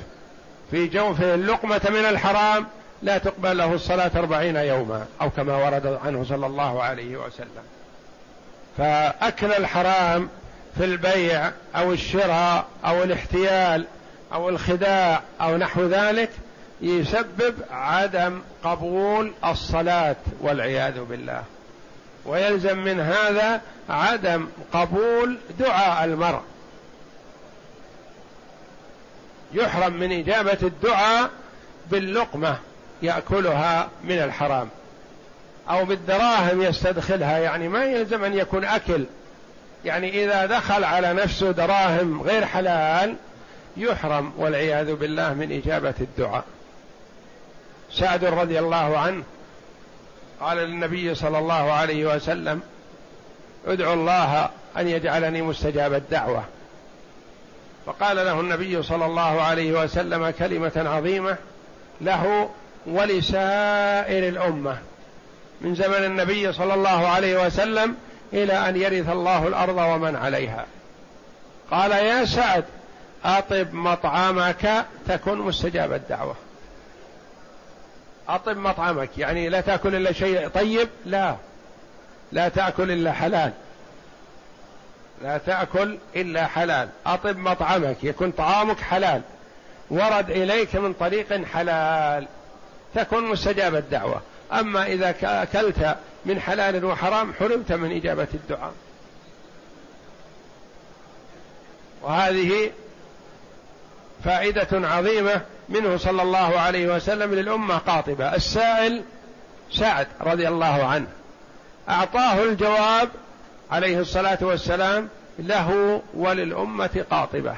في 0.71 0.87
جوفه 0.87 1.35
اللقمة 1.35 1.81
من 1.91 2.05
الحرام 2.05 2.67
لا 3.03 3.19
تقبل 3.19 3.59
له 3.59 3.75
الصلاة 3.75 4.11
أربعين 4.17 4.57
يوما 4.57 5.07
أو 5.23 5.31
كما 5.31 5.57
ورد 5.57 5.99
عنه 6.05 6.25
صلى 6.25 6.47
الله 6.47 6.83
عليه 6.83 7.17
وسلم. 7.17 7.65
فأكل 8.79 9.53
الحرام 9.53 10.29
في 10.79 10.85
البيع 10.85 11.51
أو 11.77 11.93
الشراء 11.93 12.65
أو 12.85 13.03
الاحتيال 13.03 13.87
أو 14.33 14.49
الخداع 14.49 15.23
أو 15.41 15.57
نحو 15.57 15.87
ذلك 15.87 16.31
يسبب 16.81 17.55
عدم 17.71 18.41
قبول 18.65 19.33
الصلاة 19.45 20.17
والعياذ 20.41 21.05
بالله. 21.05 21.43
ويلزم 22.25 22.79
من 22.79 23.01
هذا 23.01 23.61
عدم 23.89 24.47
قبول 24.73 25.39
دعاء 25.59 26.05
المرء. 26.05 26.41
يحرم 29.53 29.93
من 29.93 30.13
إجابة 30.13 30.59
الدعاء 30.63 31.31
باللقمة 31.91 32.59
يأكلها 33.03 33.89
من 34.05 34.19
الحرام. 34.19 34.69
أو 35.71 35.85
بالدراهم 35.85 36.63
يستدخلها 36.63 37.39
يعني 37.39 37.69
ما 37.69 37.85
يلزم 37.85 38.25
أن 38.25 38.35
يكون 38.35 38.65
أكل. 38.65 39.05
يعني 39.85 40.25
إذا 40.25 40.47
دخل 40.47 40.85
على 40.85 41.13
نفسه 41.13 41.51
دراهم 41.51 42.23
غير 42.23 42.47
حلال 42.47 43.17
يحرم 43.77 44.33
والعياذ 44.37 44.95
بالله 44.95 45.35
من 45.35 45.53
إجابة 45.53 45.95
الدعاء. 46.01 46.45
سعد 47.93 48.25
رضي 48.25 48.59
الله 48.59 48.99
عنه 48.99 49.23
قال 50.41 50.57
للنبي 50.57 51.15
صلى 51.15 51.39
الله 51.39 51.73
عليه 51.73 52.15
وسلم 52.15 52.61
ادعو 53.67 53.93
الله 53.93 54.51
أن 54.77 54.89
يجعلني 54.89 55.43
مستجاب 55.43 55.95
الدعوة. 55.95 56.45
فقال 57.87 58.17
له 58.17 58.41
النبي 58.41 58.83
صلى 58.83 59.07
الله 59.07 59.43
عليه 59.43 59.83
وسلم 59.83 60.31
كلمة 60.31 60.73
عظيمة 60.77 61.37
له 62.01 62.51
ولسائر 62.87 64.29
الأمة. 64.29 64.79
من 65.61 65.75
زمن 65.75 66.05
النبي 66.05 66.53
صلى 66.53 66.75
الله 66.75 67.09
عليه 67.09 67.47
وسلم 67.47 67.97
إلى 68.33 68.69
أن 68.69 68.77
يرث 68.77 69.09
الله 69.09 69.49
الأرض 69.49 69.77
ومن 69.77 70.17
عليها. 70.17 70.67
قال 71.71 71.91
يا 71.91 72.25
سعد 72.25 72.65
أطب 73.25 73.75
مطعمك 73.75 74.85
تكن 75.09 75.39
مستجاب 75.39 75.93
الدعوة. 75.93 76.35
أطب 78.29 78.57
مطعمك 78.57 79.19
يعني 79.19 79.49
لا 79.49 79.61
تأكل 79.61 79.95
إلا 79.95 80.13
شيء 80.13 80.49
طيب؟ 80.49 80.89
لا. 81.07 81.37
لا 82.33 82.49
تأكل 82.49 82.91
إلا 82.91 83.13
حلال. 83.13 83.53
لا 85.23 85.39
تأكل 85.39 85.99
إلا 86.17 86.47
حلال. 86.47 86.89
أطب 87.07 87.37
مطعمك 87.37 88.05
يكون 88.05 88.31
طعامك 88.31 88.81
حلال. 88.81 89.23
ورد 89.91 90.31
إليك 90.31 90.77
من 90.77 90.93
طريق 90.93 91.45
حلال. 91.45 92.27
تكون 92.95 93.25
مستجاب 93.25 93.75
الدعوة. 93.75 94.23
أما 94.53 94.87
إذا 94.87 95.15
أكلت 95.23 95.97
من 96.27 96.41
حلال 96.41 96.85
وحرام 96.85 97.33
حرمت 97.33 97.73
من 97.73 97.97
إجابة 97.97 98.29
الدعاء. 98.35 98.73
وهذه 102.03 102.71
فائدة 104.25 104.89
عظيمة 104.89 105.41
منه 105.69 105.97
صلى 105.97 106.23
الله 106.23 106.61
عليه 106.61 106.95
وسلم 106.95 107.35
للأمة 107.35 107.79
قاطبة. 107.79 108.35
السائل 108.35 109.03
سعد 109.73 110.07
رضي 110.21 110.49
الله 110.49 110.87
عنه. 110.87 111.07
أعطاه 111.89 112.43
الجواب 112.43 113.09
عليه 113.71 113.99
الصلاة 113.99 114.39
والسلام 114.41 115.09
له 115.39 116.03
وللأمة 116.15 117.05
قاطبة. 117.11 117.55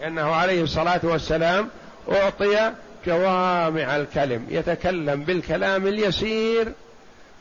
لأنه 0.00 0.34
عليه 0.34 0.62
الصلاة 0.62 1.00
والسلام 1.02 1.68
أعطي 2.12 2.72
جوامع 3.06 3.96
الكلم 3.96 4.46
يتكلم 4.48 5.24
بالكلام 5.24 5.86
اليسير 5.86 6.72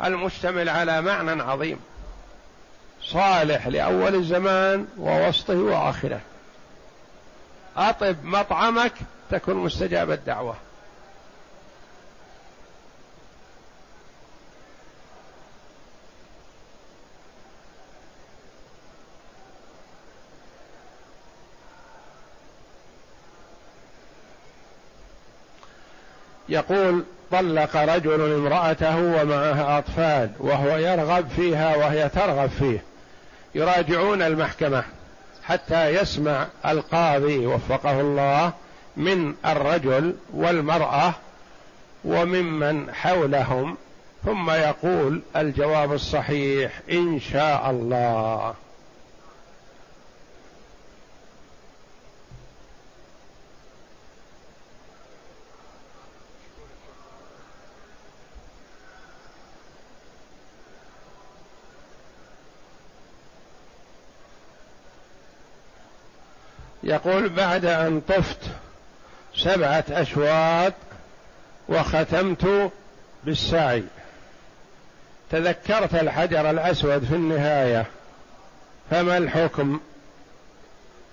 المشتمل 0.04 0.70
على 0.70 1.02
معنى 1.02 1.44
عظيم. 1.44 1.80
صالح 3.04 3.68
لأول 3.68 4.16
الزمان 4.16 4.88
ووسطه 4.98 5.58
وآخره. 5.58 6.20
أطب 7.78 8.16
مطعمك 8.24 8.94
تكن 9.32 9.56
مستجاب 9.56 10.12
الدعوة. 10.12 10.56
يقول 26.50 27.04
طلق 27.32 27.76
رجل 27.76 28.34
امرأته 28.34 28.98
ومعها 28.98 29.78
أطفال 29.78 30.30
وهو 30.40 30.78
يرغب 30.78 31.28
فيها 31.36 31.76
وهي 31.76 32.10
ترغب 32.10 32.50
فيه. 32.50 32.84
يراجعون 33.56 34.22
المحكمة 34.22 34.84
حتى 35.44 35.90
يسمع 35.90 36.48
القاضي 36.66 37.46
وفقه 37.46 38.02
الله 38.02 38.52
من 38.98 39.34
الرجل 39.46 40.16
والمرأة 40.34 41.14
وممن 42.06 42.94
حولهم 42.94 43.78
ثم 44.26 44.50
يقول 44.50 45.22
الجواب 45.36 45.94
الصحيح 45.94 46.72
إن 46.92 47.20
شاء 47.20 47.70
الله. 47.70 48.54
يقول 66.88 67.30
بعد 67.30 67.66
أن 67.66 68.02
طفت 68.08 68.40
سبعة 69.36 69.84
أشواط 69.92 70.74
وختمت 71.70 72.72
بالسعي. 73.24 73.84
تذكرت 75.32 75.96
الحجر 75.96 76.50
الأسود 76.50 77.06
في 77.06 77.16
النهاية 77.16 77.86
فما 78.92 79.18
الحكم؟ 79.18 79.80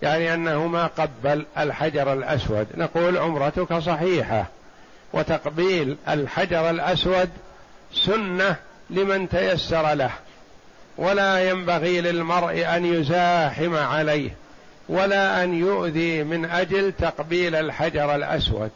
يعني 0.02 0.34
أنه 0.34 0.66
ما 0.66 0.86
قبل 0.86 1.46
الحجر 1.58 2.12
الأسود. 2.12 2.66
نقول 2.74 3.18
عمرتك 3.18 3.74
صحيحة 3.78 4.46
وتقبيل 5.12 5.96
الحجر 6.08 6.70
الأسود 6.70 7.30
سنة 7.94 8.56
لمن 8.90 9.28
تيسر 9.28 9.94
له 9.94 10.10
ولا 10.96 11.48
ينبغي 11.48 12.00
للمرء 12.00 12.76
أن 12.76 12.86
يزاحم 12.86 13.76
عليه. 13.76 14.43
ولا 14.88 15.44
أن 15.44 15.54
يؤذي 15.54 16.24
من 16.24 16.44
أجل 16.44 16.92
تقبيل 16.92 17.54
الحجر 17.54 18.14
الأسود. 18.14 18.70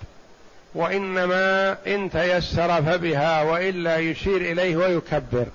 وإنما 0.74 1.76
إن 1.86 2.10
تيسر 2.10 2.82
فبها 2.82 3.42
وإلا 3.42 3.96
يشير 3.96 4.36
إليه 4.36 4.76
ويكبر. 4.76 5.46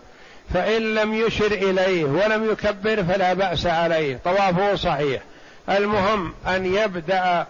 فإن 0.54 0.96
لم 0.96 1.14
يشر 1.14 1.52
إليه 1.52 2.04
ولم 2.06 2.52
يكبر 2.52 3.04
فلا 3.04 3.34
بأس 3.34 3.66
عليه. 3.66 4.20
طوافه 4.26 4.76
صحيح. 4.76 5.22
المهم 5.70 6.34
أن 6.48 6.66
يبدأ 6.66 7.46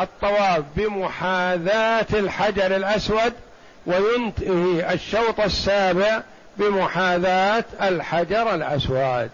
الطواف 0.00 0.62
بمحاذاة 0.76 2.06
الحجر 2.12 2.76
الأسود 2.76 3.32
وينتهي 3.86 4.94
الشوط 4.94 5.40
السابع 5.40 6.22
بمحاذاة 6.56 7.64
الحجر 7.82 8.54
الأسود. 8.54 9.30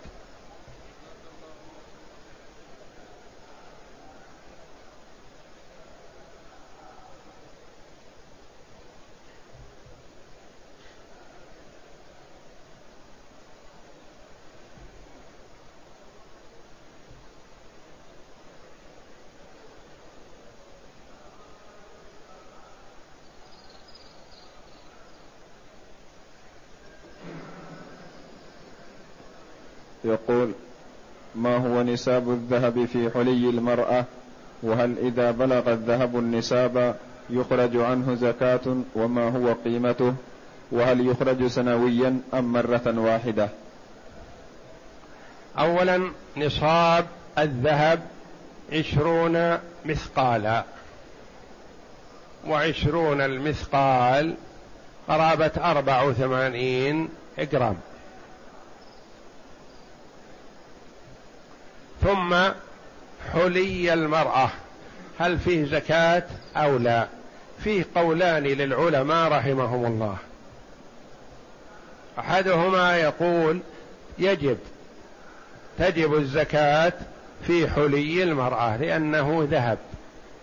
يقول 30.28 30.52
ما 31.34 31.56
هو 31.56 31.82
نساب 31.82 32.30
الذهب 32.30 32.84
في 32.84 33.10
حلي 33.10 33.50
المرأة؟ 33.50 34.04
وهل 34.62 34.98
إذا 34.98 35.30
بلغ 35.30 35.72
الذهب 35.72 36.18
النساب 36.18 36.96
يخرج 37.30 37.76
عنه 37.76 38.14
زكاة؟ 38.14 38.76
وما 38.94 39.28
هو 39.28 39.52
قيمته؟ 39.64 40.14
وهل 40.72 41.08
يخرج 41.08 41.46
سنويا 41.46 42.20
أم 42.34 42.52
مرة 42.52 42.94
واحدة؟ 42.96 43.48
أولا 45.58 46.10
نصاب 46.36 47.06
الذهب 47.38 48.00
عشرون 48.72 49.58
مثقالا. 49.84 50.64
وعشرون 52.48 53.20
المثقال 53.20 54.34
قرابة 55.08 55.52
أربع 55.56 56.02
وثمانين 56.02 57.08
جرام. 57.38 57.76
ثم 62.06 62.36
حلي 63.32 63.92
المرأة. 63.92 64.50
هل 65.18 65.38
فيه 65.38 65.64
زكاة 65.64 66.22
أو 66.56 66.76
لا؟ 66.76 67.06
فيه 67.64 67.84
قولان 67.94 68.42
للعلماء 68.42 69.32
رحمهم 69.32 69.86
الله. 69.86 70.16
أحدهما 72.18 72.96
يقول 72.96 73.60
يجب 74.18 74.58
تجب 75.78 76.14
الزكاة 76.14 76.92
في 77.46 77.68
حلي 77.68 78.22
المرأة 78.22 78.76
لأنه 78.76 79.48
ذهب 79.50 79.78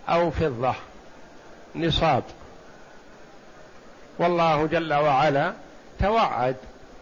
أو 0.09 0.31
فضة 0.31 0.75
نصاب. 1.75 2.23
والله 4.19 4.67
جل 4.67 4.93
وعلا 4.93 5.53
توعد 5.99 6.55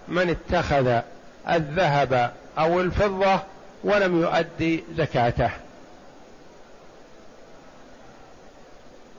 من 0.07 0.30
اتخذ 0.30 1.01
الذهب 1.49 2.34
أو 2.57 2.82
الفضة 2.82 3.39
ولم 3.84 4.22
يؤدي 4.22 4.84
زكاته. 4.98 5.50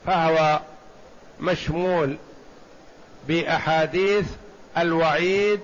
فهو 0.06 0.60
مشمول 1.40 2.16
بأحاديث 3.28 4.26
الوعيد 4.78 5.60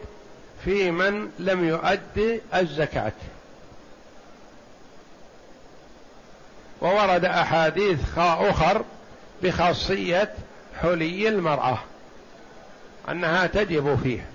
في 0.64 0.90
من 0.90 1.30
لم 1.38 1.68
يؤدي 1.68 2.40
الزكاة. 2.54 3.12
وورد 6.80 7.24
أحاديث 7.24 7.98
أخر 8.18 8.84
بخاصية 9.42 10.34
حلي 10.82 11.28
المرأة 11.28 11.78
أنها 13.08 13.46
تجب 13.46 13.98
فيه. 14.02 14.26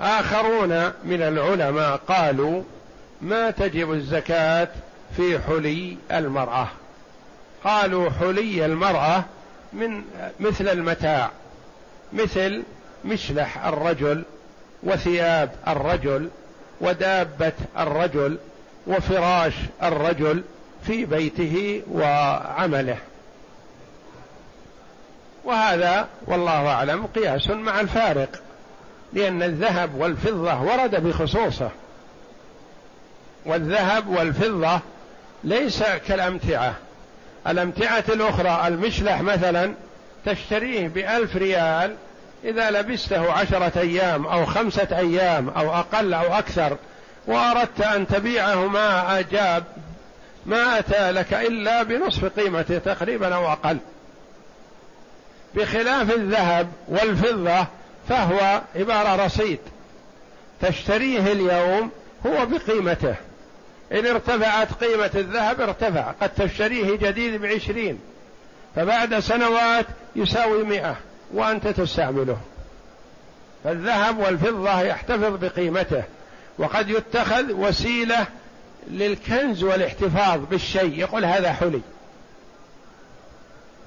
آخرون 0.00 0.92
من 1.04 1.22
العلماء 1.22 1.96
قالوا 1.96 2.62
ما 3.22 3.50
تجب 3.50 3.92
الزكاة 3.92 4.68
في 5.16 5.38
حلي 5.38 5.96
المرأة. 6.12 6.68
قالوا 7.64 8.10
حلي 8.10 8.66
المرأة 8.66 9.24
من 9.72 10.02
مثل 10.40 10.68
المتاع 10.68 11.30
مثل 12.12 12.62
مشلح 13.04 13.66
الرجل 13.66 14.24
وثياب 14.82 15.50
الرجل 15.68 16.28
ودابة 16.80 17.52
الرجل 17.78 18.38
وفراش 18.86 19.54
الرجل 19.82 20.44
في 20.86 21.04
بيته 21.04 21.82
وعمله. 21.90 22.98
وهذا 25.44 26.08
والله 26.26 26.68
أعلم 26.68 27.06
قياس 27.06 27.50
مع 27.50 27.80
الفارق 27.80 28.42
لأن 29.12 29.42
الذهب 29.42 29.94
والفضة 29.94 30.62
ورد 30.62 31.06
بخصوصه. 31.06 31.70
والذهب 33.46 34.08
والفضة 34.08 34.80
ليس 35.44 35.82
كالأمتعة. 36.08 36.74
الأمتعة 37.46 38.04
الأخرى 38.08 38.68
المشلح 38.68 39.20
مثلا 39.20 39.72
تشتريه 40.26 40.88
بألف 40.88 41.36
ريال 41.36 41.96
إذا 42.44 42.70
لبسته 42.70 43.32
عشرة 43.32 43.72
أيام 43.80 44.26
أو 44.26 44.46
خمسة 44.46 44.88
أيام 44.92 45.48
أو 45.48 45.74
أقل 45.74 46.14
أو 46.14 46.34
أكثر 46.38 46.76
وأردت 47.26 47.80
أن 47.80 48.06
تبيعه 48.06 48.66
ما 48.66 49.18
أجاب 49.18 49.64
ما 50.46 50.78
أتى 50.78 51.10
لك 51.10 51.34
إلا 51.34 51.82
بنصف 51.82 52.24
قيمته 52.24 52.78
تقريبا 52.78 53.34
أو 53.34 53.52
أقل. 53.52 53.78
بخلاف 55.54 56.14
الذهب 56.14 56.68
والفضة 56.88 57.66
فهو 58.08 58.60
عبارة 58.76 59.24
رصيد 59.24 59.58
تشتريه 60.60 61.32
اليوم 61.32 61.90
هو 62.26 62.46
بقيمته. 62.46 63.14
إن 63.92 64.06
ارتفعت 64.06 64.72
قيمة 64.84 65.10
الذهب 65.14 65.60
ارتفع 65.60 66.10
قد 66.20 66.28
تشتريه 66.28 66.96
جديد 66.96 67.40
بعشرين 67.40 68.00
فبعد 68.76 69.18
سنوات 69.18 69.86
يساوي 70.16 70.64
مئة 70.64 70.96
وأنت 71.34 71.68
تستعمله. 71.68 72.38
فالذهب 73.64 74.18
والفضة 74.18 74.80
يحتفظ 74.80 75.44
بقيمته 75.44 76.02
وقد 76.58 76.90
يتخذ 76.90 77.52
وسيلة 77.52 78.26
للكنز 78.90 79.62
والاحتفاظ 79.62 80.40
بالشيء 80.50 80.98
يقول 80.98 81.24
هذا 81.24 81.52
حلي. 81.52 81.80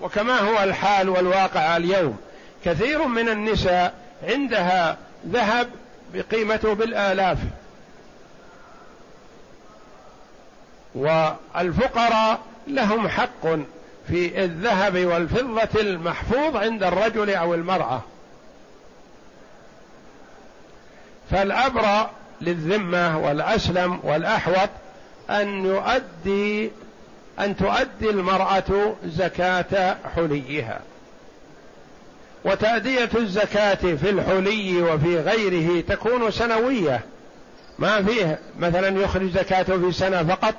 وكما 0.01 0.39
هو 0.39 0.63
الحال 0.63 1.09
والواقع 1.09 1.77
اليوم 1.77 2.17
كثير 2.65 3.07
من 3.07 3.29
النساء 3.29 3.93
عندها 4.23 4.97
ذهب 5.27 5.67
بقيمته 6.13 6.73
بالآلاف. 6.73 7.37
والفقراء 10.95 12.39
لهم 12.67 13.07
حق 13.07 13.47
في 14.07 14.43
الذهب 14.43 15.05
والفضة 15.05 15.81
المحفوظ 15.81 16.55
عند 16.55 16.83
الرجل 16.83 17.29
أو 17.29 17.53
المرأة. 17.53 18.01
فالأبرأ 21.31 22.09
للذمة 22.41 23.19
والأسلم 23.19 23.99
والأحوط 24.03 24.69
أن 25.29 25.65
يؤدي 25.65 26.71
أن 27.39 27.57
تؤدي 27.57 28.09
المرأة 28.09 28.95
زكاة 29.05 29.97
حليها. 30.15 30.79
وتأدية 32.45 33.09
الزكاة 33.15 33.75
في 33.95 34.09
الحلي 34.09 34.81
وفي 34.81 35.19
غيره 35.19 35.81
تكون 35.81 36.31
سنوية. 36.31 37.01
ما 37.79 38.03
فيه 38.03 38.39
مثلا 38.59 39.01
يخرج 39.01 39.31
زكاته 39.31 39.77
في 39.77 39.91
سنة 39.91 40.23
فقط 40.23 40.55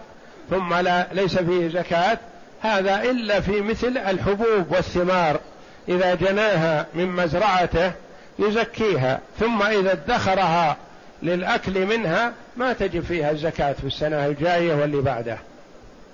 ثم 0.50 0.74
لا 0.74 1.06
ليس 1.12 1.38
فيه 1.38 1.68
زكاة. 1.68 2.18
هذا 2.62 3.02
إلا 3.02 3.40
في 3.40 3.60
مثل 3.60 3.98
الحبوب 3.98 4.66
والثمار. 4.70 5.40
إذا 5.88 6.14
جناها 6.14 6.86
من 6.94 7.06
مزرعته 7.06 7.92
يزكيها 8.38 9.20
ثم 9.40 9.62
إذا 9.62 9.92
ادخرها 9.92 10.76
للأكل 11.22 11.86
منها 11.86 12.32
ما 12.56 12.72
تجب 12.72 13.04
فيها 13.04 13.30
الزكاة 13.30 13.72
في 13.72 13.86
السنة 13.86 14.26
الجاية 14.26 14.74
واللي 14.74 15.00
بعده 15.00 15.38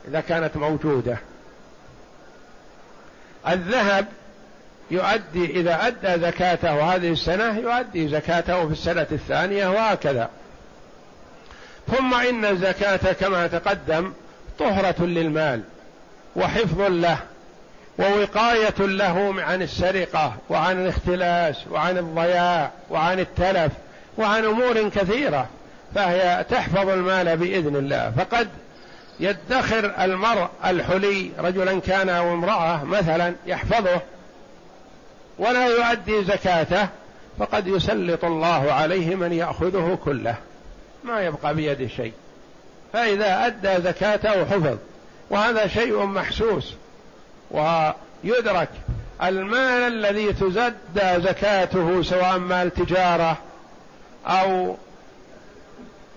إذا 0.08 0.20
كانت 0.20 0.56
موجودة. 0.56 1.18
الذهب 3.48 4.06
يؤدي 4.90 5.60
إذا 5.60 5.86
أدى 5.86 6.22
زكاته 6.26 6.94
هذه 6.94 7.12
السنة 7.12 7.58
يؤدي 7.58 8.08
زكاته 8.08 8.66
في 8.66 8.72
السنة 8.72 9.06
الثانية 9.12 9.68
وهكذا. 9.68 10.30
ثم 11.96 12.14
إن 12.14 12.44
الزكاة 12.44 13.12
كما 13.12 13.46
تقدم 13.46 14.12
طهرة 14.62 15.04
للمال 15.04 15.62
وحفظ 16.36 16.80
له 16.80 17.18
ووقاية 17.98 18.74
له 18.78 19.34
عن 19.42 19.62
السرقة 19.62 20.36
وعن 20.50 20.82
الاختلاس 20.82 21.56
وعن 21.70 21.98
الضياع 21.98 22.70
وعن 22.90 23.20
التلف 23.20 23.72
وعن 24.18 24.44
أمور 24.44 24.88
كثيرة 24.88 25.48
فهي 25.94 26.44
تحفظ 26.50 26.88
المال 26.88 27.36
بإذن 27.36 27.76
الله. 27.76 28.12
فقد 28.16 28.48
يدخر 29.20 30.04
المرء 30.04 30.48
الحلي 30.64 31.30
رجلا 31.38 31.80
كان 31.80 32.08
أو 32.08 32.32
امرأة 32.32 32.84
مثلا 32.84 33.34
يحفظه 33.46 34.00
ولا 35.38 35.66
يؤدي 35.66 36.24
زكاته 36.24 36.88
فقد 37.38 37.66
يسلط 37.66 38.24
الله 38.24 38.72
عليه 38.72 39.14
من 39.14 39.32
يأخذه 39.32 39.98
كله. 40.04 40.34
ما 41.04 41.20
يبقى 41.20 41.54
بيده 41.54 41.88
شيء. 41.88 42.12
فإذا 42.92 43.46
أدى 43.46 43.82
زكاته 43.82 44.44
حفظ. 44.44 44.76
وهذا 45.30 45.66
شيء 45.66 46.04
محسوس. 46.04 46.74
ويدرك 47.50 48.68
المال 49.22 49.82
الذي 49.92 50.32
تزدى 50.32 51.20
زكاته 51.28 52.02
سواء 52.02 52.38
مال 52.38 52.74
تجارة 52.74 53.38
أو 54.26 54.76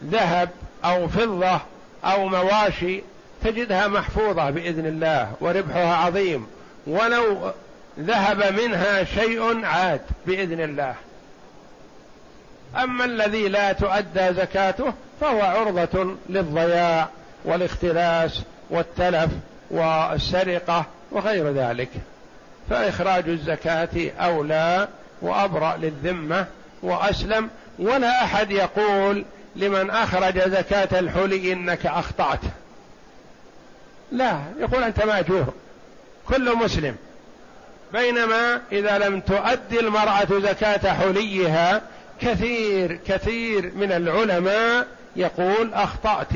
ذهب 0.05 0.49
أو 0.85 1.07
فضة 1.07 1.59
أو 2.05 2.27
مواشي 2.27 3.01
تجدها 3.43 3.87
محفوظة 3.87 4.49
بإذن 4.49 4.85
الله 4.85 5.31
وربحها 5.41 5.95
عظيم. 5.95 6.47
ولو 6.87 7.51
ذهب 7.99 8.53
منها 8.61 9.03
شيء 9.03 9.65
عاد 9.65 10.01
بإذن 10.27 10.61
الله. 10.61 10.95
أما 12.77 13.05
الذي 13.05 13.47
لا 13.47 13.73
تؤدى 13.73 14.33
زكاته 14.33 14.93
فهو 15.21 15.41
عرضة 15.41 16.15
للضياع 16.29 17.09
والاختلاس 17.45 18.41
والتلف 18.69 19.31
والسرقة 19.71 20.85
وغير 21.11 21.51
ذلك. 21.51 21.89
فإخراج 22.69 23.29
الزكاة 23.29 24.11
أولى 24.19 24.87
وأبرأ 25.21 25.77
للذمة 25.77 26.45
وأسلم. 26.83 27.49
ولا 27.79 28.23
أحد 28.23 28.51
يقول 28.51 29.25
لمن 29.55 29.89
أخرج 29.89 30.39
زكاة 30.39 30.99
الحلي 30.99 31.53
إنك 31.53 31.85
أخطأت. 31.85 32.39
لا 34.11 34.39
يقول 34.59 34.83
أنت 34.83 35.05
ماجور. 35.05 35.53
كل 36.27 36.55
مسلم. 36.55 36.95
بينما 37.93 38.61
إذا 38.71 38.97
لم 38.97 39.19
تؤدي 39.19 39.79
المرأة 39.79 40.27
زكاة 40.29 40.93
حليها 40.93 41.81
كثير 42.21 42.99
كثير 43.07 43.71
من 43.75 43.91
العلماء 43.91 44.87
يقول 45.15 45.73
أخطأت. 45.73 46.33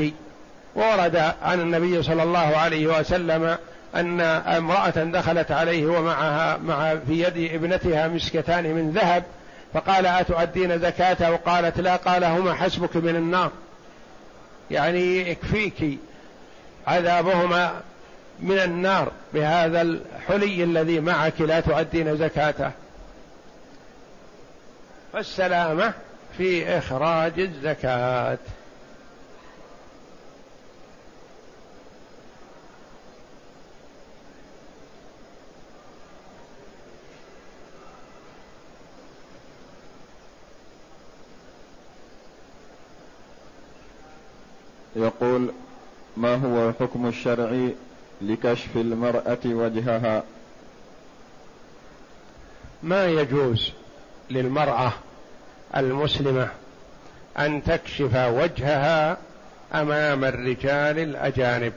ورد 0.76 1.16
عن 1.42 1.60
النبي 1.60 2.04
صلى 2.04 2.24
الله 2.24 2.58
عليه 2.58 3.00
وسلم 3.00 3.58
أن 3.96 4.22
امرأة 4.22 4.90
دخلت 4.90 5.52
عليه 5.52 5.86
ومعها 5.86 6.58
مع 6.58 6.96
في 7.08 7.24
يد 7.24 7.54
ابنتها 7.54 8.08
مسكتان 8.08 8.64
من 8.64 8.92
ذهب 8.92 9.24
فقال 9.74 10.06
أتؤدين 10.06 10.80
زكاته 10.80 11.32
وقالت 11.32 11.80
لا. 11.80 11.96
قال 11.96 12.24
هما 12.24 12.54
حسبك 12.54 12.96
من 12.96 13.16
النار. 13.16 13.52
يعني 14.72 15.30
يكفيك 15.30 16.00
عذابهما 16.88 17.74
من 18.40 18.58
النار 18.58 19.12
بهذا 19.34 19.82
الحلي 19.82 20.64
الذي 20.64 21.00
معك 21.00 21.42
لا 21.42 21.60
تؤدين 21.60 22.18
زكاته. 22.18 22.72
فالسلامة 25.14 25.94
في 26.38 26.78
إخراج 26.78 27.40
الزكاة. 27.40 28.38
يقول 44.96 45.52
ما 46.18 46.36
هو 46.36 46.70
الحكم 46.70 47.08
الشرعي 47.08 47.76
لكشف 48.22 48.78
المرأة 48.78 49.40
وجهها؟ 49.46 50.24
ما 52.84 53.06
يجوز. 53.06 53.72
للمرأة 54.30 54.92
المسلمة 55.78 56.48
أن 57.40 57.64
تكشف 57.64 58.16
وجهها 58.16 59.18
أمام 59.74 60.26
الرجال 60.26 61.00
الأجانب. 61.00 61.74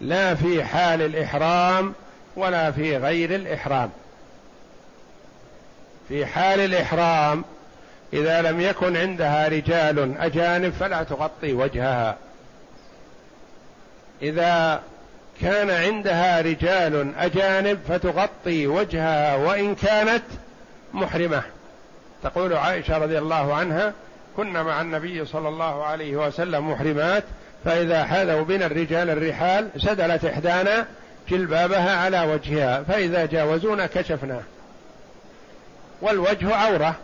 لا 0.00 0.34
في 0.34 0.64
حال 0.64 1.02
الإحرام 1.02 1.94
ولا 2.36 2.70
في 2.70 2.96
غير 2.96 3.34
الإحرام. 3.34 3.90
في 6.08 6.26
حال 6.26 6.60
الإحرام 6.60 7.44
إذا 8.12 8.42
لم 8.42 8.60
يكن 8.60 8.96
عندها 8.96 9.48
رجال 9.48 10.18
أجانب 10.18 10.72
فلا 10.72 11.02
تغطي 11.02 11.52
وجهها. 11.52 12.16
إذا 14.22 14.82
كان 15.40 15.70
عندها 15.70 16.40
رجال 16.40 17.14
أجانب 17.18 17.78
فتغطي 17.88 18.66
وجهها 18.66 19.36
وإن 19.36 19.74
كانت 19.74 20.22
محرمة. 20.96 21.42
تقول 22.22 22.52
عائشة 22.52 22.98
رضي 22.98 23.18
الله 23.18 23.54
عنها 23.54 23.92
كنا 24.36 24.62
مع 24.62 24.80
النبي 24.80 25.24
صلى 25.24 25.48
الله 25.48 25.84
عليه 25.84 26.16
وسلم 26.16 26.70
محرمات 26.70 27.24
فإذا 27.64 28.04
حاذوا 28.04 28.42
بنا 28.42 28.66
الرجال 28.66 29.10
الرحال 29.10 29.68
سدلت 29.76 30.24
إحدانا 30.24 30.86
جلبابها 31.28 31.96
على 31.96 32.20
وجهها 32.32 32.82
فإذا 32.82 33.26
جاوزونا 33.26 33.86
كشفناه 33.86 34.42
والوجه 36.02 36.54
عورة. 36.54 36.94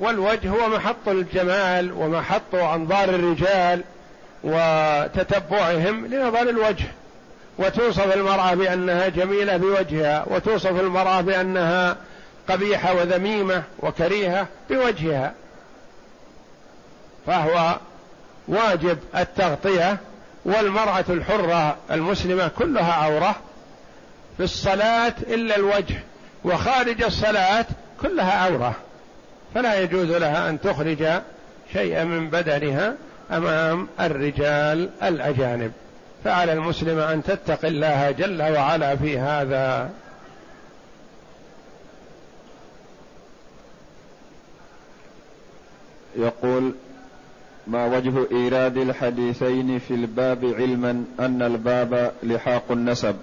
والوجه 0.00 0.48
هو 0.48 0.68
محط 0.68 1.08
الجمال 1.08 1.92
ومحط 1.92 2.54
أنظار 2.54 3.08
الرجال 3.08 3.84
وتتبعهم 4.44 6.06
لنظر 6.06 6.42
الوجه. 6.42 6.86
وتوصف 7.58 8.16
المرأة 8.16 8.54
بأنها 8.54 9.08
جميلة 9.08 9.56
بوجهها 9.56 10.24
وتوصف 10.26 10.80
المرأة 10.80 11.20
بأنها 11.20 11.96
قبيحة 12.48 12.94
وذميمة 12.94 13.62
وكريهة 13.78 14.46
بوجهها. 14.70 15.34
فهو 17.26 17.76
واجب 18.48 18.98
التغطية 19.16 19.96
والمرأة 20.44 21.04
الحرة 21.08 21.76
المسلمة 21.90 22.48
كلها 22.48 22.92
عورة. 22.92 23.36
في 24.36 24.44
الصلاة 24.44 25.14
إلا 25.26 25.56
الوجه 25.56 25.96
وخارج 26.44 27.02
الصلاة 27.02 27.66
كلها 28.02 28.32
عورة. 28.32 28.74
فلا 29.54 29.80
يجوز 29.80 30.10
لها 30.10 30.48
أن 30.48 30.60
تخرج 30.60 31.08
شيئا 31.72 32.04
من 32.04 32.30
بدنها 32.30 32.94
أمام 33.30 33.88
الرجال 34.00 34.90
الأجانب. 35.02 35.72
فعلى 36.24 36.52
المسلم 36.52 36.98
أن 36.98 37.22
تتقي 37.22 37.68
الله 37.68 38.10
جل 38.10 38.42
وعلا 38.42 38.96
في 38.96 39.18
هذا 39.18 39.90
يقول 46.16 46.74
ما 47.66 47.86
وجه 47.86 48.12
إيراد 48.32 48.76
الحديثين 48.76 49.78
في 49.78 49.94
الباب 49.94 50.54
علما 50.58 51.04
أن 51.20 51.42
الباب 51.42 52.12
لحاق 52.22 52.64
النسب؟ 52.70 53.16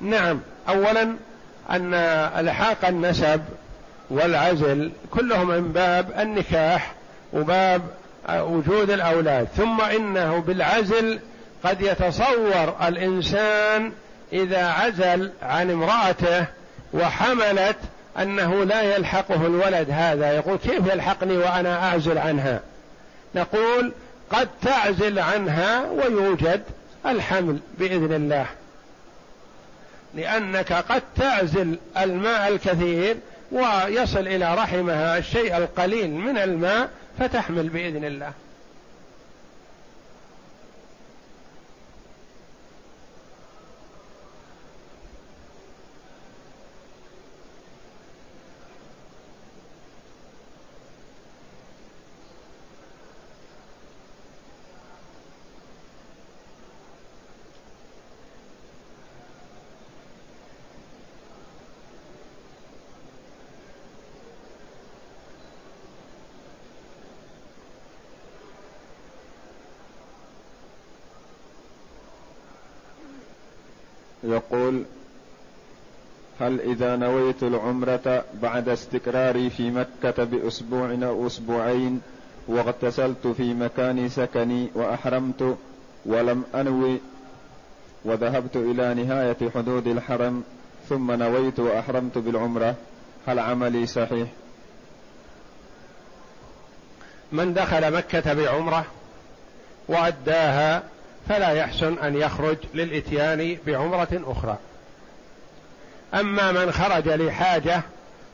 نعم 0.00 0.40
أولا 0.68 1.02
أن 1.70 1.94
الحاق 2.38 2.86
النسب 2.88 3.40
والعزل 4.10 4.92
كلهم 5.10 5.48
من 5.48 5.72
باب 5.72 6.12
النكاح 6.18 6.94
وباب 7.32 7.82
وجود 8.30 8.90
الأولاد 8.90 9.48
ثم 9.56 9.80
إنه 9.80 10.38
بالعزل 10.38 11.18
قد 11.64 11.80
يتصور 11.80 12.76
الإنسان 12.88 13.92
إذا 14.32 14.66
عزل 14.66 15.32
عن 15.42 15.70
امرأته 15.70 16.46
وحملت 16.94 17.76
أنه 18.18 18.64
لا 18.64 18.82
يلحقه 18.82 19.46
الولد 19.46 19.90
هذا. 19.90 20.32
يقول 20.32 20.58
كيف 20.58 20.86
يلحقني 20.86 21.36
وأنا 21.36 21.88
أعزل 21.88 22.18
عنها؟ 22.18 22.60
نقول 23.34 23.92
قد 24.30 24.48
تعزل 24.62 25.18
عنها 25.18 25.90
ويوجد 25.90 26.62
الحمل 27.06 27.58
بإذن 27.78 28.12
الله. 28.12 28.46
لأنك 30.14 30.72
قد 30.72 31.02
تعزل 31.16 31.78
الماء 31.98 32.48
الكثير 32.48 33.16
ويصل 33.52 34.26
إلى 34.26 34.54
رحمها 34.54 35.18
الشيء 35.18 35.56
القليل 35.56 36.10
من 36.10 36.38
الماء 36.38 36.88
فتحمل 37.18 37.68
بإذن 37.68 38.04
الله. 38.04 38.32
يقول 74.50 74.82
هل 76.40 76.60
إذا 76.60 76.96
نويت 76.96 77.42
العمرة 77.42 78.24
بعد 78.42 78.68
استقراري 78.68 79.50
في 79.50 79.70
مكة 79.70 80.24
بأسبوع 80.24 80.98
أو 81.02 81.26
أسبوعين 81.26 82.00
واغتسلت 82.48 83.26
في 83.26 83.54
مكان 83.54 84.08
سكني 84.08 84.70
وأحرمت 84.74 85.56
ولم 86.06 86.44
أنوي 86.54 87.00
وذهبت 88.04 88.56
إلى 88.56 88.94
نهاية 88.94 89.50
حدود 89.54 89.86
الحرم 89.86 90.42
ثم 90.88 91.12
نويت 91.12 91.60
وأحرمت 91.60 92.18
بالعمرة 92.18 92.74
هل 93.26 93.38
عملي 93.38 93.86
صحيح؟ 93.86 94.28
من 97.32 97.54
دخل 97.54 97.92
مكة 97.92 98.34
بعمرة 98.34 98.86
وأداها 99.88 100.82
فلا 101.28 101.50
يحسن 101.50 101.98
أن 101.98 102.16
يخرج 102.16 102.56
للإتيان 102.74 103.58
بعمرة 103.66 104.22
أخرى. 104.26 104.56
أما 106.14 106.52
من 106.52 106.72
خرج 106.72 107.08
لحاجة 107.08 107.82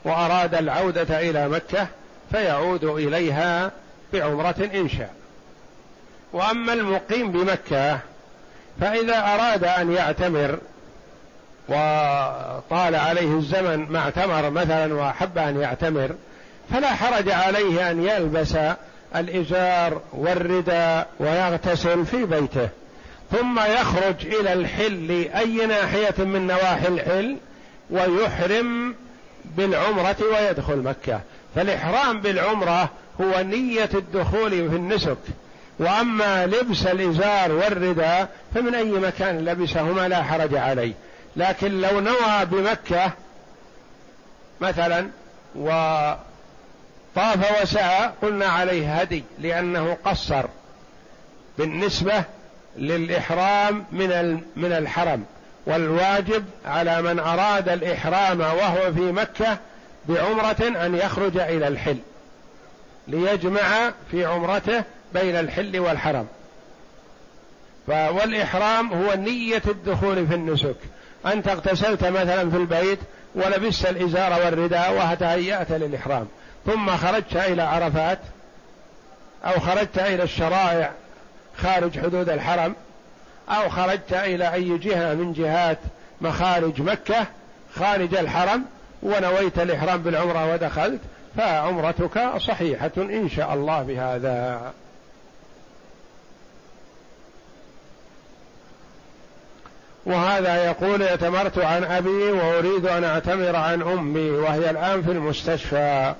وأراد 0.05 0.55
العودة 0.55 1.19
إلى 1.29 1.49
مكة 1.49 1.87
فيعود 2.31 2.83
إليها 2.83 3.71
بعمرة 4.13 4.69
إن 4.73 4.89
شاء. 4.89 5.13
وأما 6.33 6.73
المقيم 6.73 7.31
بمكة 7.31 7.99
فإذا 8.81 9.17
أراد 9.17 9.63
أن 9.63 9.91
يعتمر 9.91 10.59
وطال 11.69 12.95
عليه 12.95 13.37
الزمن 13.37 13.85
ما 13.89 13.99
اعتمر 13.99 14.49
مثلا 14.49 14.93
وأحب 14.93 15.37
أن 15.37 15.61
يعتمر 15.61 16.15
فلا 16.71 16.87
حرج 16.87 17.31
عليه 17.31 17.91
أن 17.91 18.03
يلبس 18.03 18.57
الإزار 19.15 20.01
والرداء 20.13 21.07
ويغتسل 21.19 22.05
في 22.05 22.25
بيته. 22.25 22.69
ثم 23.33 23.59
يخرج 23.59 24.25
إلى 24.25 24.53
الحل 24.53 25.27
أي 25.35 25.65
ناحية 25.65 26.23
من 26.23 26.47
نواحي 26.47 26.87
الحل 26.87 27.37
ويحرم 27.89 28.95
بالعمرة 29.45 30.15
ويدخل 30.31 30.77
مكة. 30.77 31.21
فالإحرام 31.55 32.21
بالعمرة 32.21 32.89
هو 33.21 33.41
نية 33.41 33.89
الدخول 33.93 34.49
في 34.49 34.75
النسك. 34.75 35.17
وأما 35.79 36.45
لبس 36.45 36.85
الإزار 36.85 37.51
والرداء 37.51 38.29
فمن 38.55 38.75
أي 38.75 38.91
مكان 38.91 39.45
لبسهما 39.45 40.07
لا 40.07 40.23
حرج 40.23 40.55
عليه. 40.55 40.93
لكن 41.35 41.81
لو 41.81 41.99
نوى 41.99 42.45
بمكة 42.45 43.11
مثلا 44.61 45.09
وطاف 45.55 46.17
وسعى 47.61 48.11
قلنا 48.21 48.45
عليه 48.45 48.93
هدي 48.95 49.23
لأنه 49.39 49.97
قصر 50.05 50.45
بالنسبة 51.57 52.23
للإحرام 52.77 53.85
من 53.91 54.41
من 54.55 54.71
الحرم 54.71 55.23
والواجب 55.65 56.45
على 56.65 57.01
من 57.01 57.19
أراد 57.19 57.69
الإحرام 57.69 58.39
وهو 58.39 58.93
في 58.93 59.11
مكة 59.11 59.57
بعمرة 60.09 60.85
أن 60.85 60.95
يخرج 60.95 61.37
إلى 61.37 61.67
الحل 61.67 61.97
ليجمع 63.07 63.91
في 64.11 64.25
عمرته 64.25 64.83
بين 65.13 65.35
الحل 65.35 65.79
والحرم. 65.79 66.27
والإحرام 67.87 68.93
هو 68.93 69.13
نية 69.13 69.61
الدخول 69.67 70.27
في 70.27 70.35
النسك. 70.35 70.75
أنت 71.25 71.47
اغتسلت 71.47 72.03
مثلا 72.03 72.49
في 72.49 72.57
البيت 72.57 72.99
ولبست 73.35 73.85
الإزار 73.85 74.31
والرداء 74.31 75.11
وتهيأت 75.11 75.71
للإحرام 75.71 76.27
ثم 76.65 76.89
خرجت 76.97 77.35
إلى 77.35 77.61
عرفات 77.61 78.19
أو 79.45 79.59
خرجت 79.59 79.99
إلى 79.99 80.23
الشرائع 80.23 80.91
خارج 81.57 81.99
حدود 81.99 82.29
الحرم 82.29 82.75
أو 83.49 83.69
خرجت 83.69 84.13
إلى 84.13 84.53
أي 84.53 84.77
جهة 84.77 85.13
من 85.13 85.33
جهات 85.33 85.79
مخارج 86.21 86.81
مكة 86.81 87.25
خارج 87.75 88.15
الحرم 88.15 88.65
ونويت 89.03 89.59
الإحرام 89.59 90.01
بالعمرة 90.01 90.53
ودخلت 90.53 90.99
فعمرتك 91.37 92.37
صحيحة 92.37 92.91
إن 92.97 93.29
شاء 93.29 93.53
الله 93.53 93.83
بهذا. 93.83 94.73
وهذا 100.05 100.65
يقول 100.65 101.03
اعتمرت 101.03 101.57
عن 101.57 101.83
أبي 101.83 102.31
وأريد 102.31 102.85
أن 102.85 103.03
أعتمر 103.03 103.55
عن 103.55 103.81
أمي 103.81 104.29
وهي 104.29 104.69
الآن 104.69 105.03
في 105.03 105.11
المستشفى. 105.11 106.13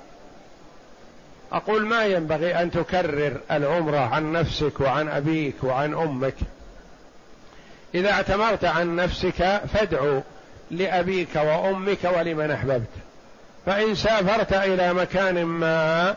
أقول 1.54 1.86
ما 1.86 2.04
ينبغي 2.04 2.62
أن 2.62 2.70
تكرر 2.70 3.40
العمرة 3.50 3.98
عن 3.98 4.32
نفسك 4.32 4.80
وعن 4.80 5.08
أبيك 5.08 5.54
وعن 5.62 5.94
أمك. 5.94 6.34
إذا 7.94 8.10
اعتمرت 8.10 8.64
عن 8.64 8.96
نفسك 8.96 9.60
فادعو 9.74 10.22
لأبيك 10.70 11.36
وأمك 11.36 11.98
ولمن 12.16 12.50
أحببت. 12.50 12.90
فإن 13.66 13.94
سافرت 13.94 14.52
إلى 14.52 14.94
مكان 14.94 15.44
ما 15.44 16.14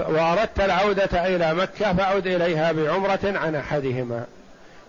وأردت 0.00 0.60
العودة 0.60 1.26
إلى 1.26 1.54
مكة 1.54 1.94
فعد 1.94 2.26
إليها 2.26 2.72
بعمرة 2.72 3.20
عن 3.24 3.54
أحدهما. 3.54 4.24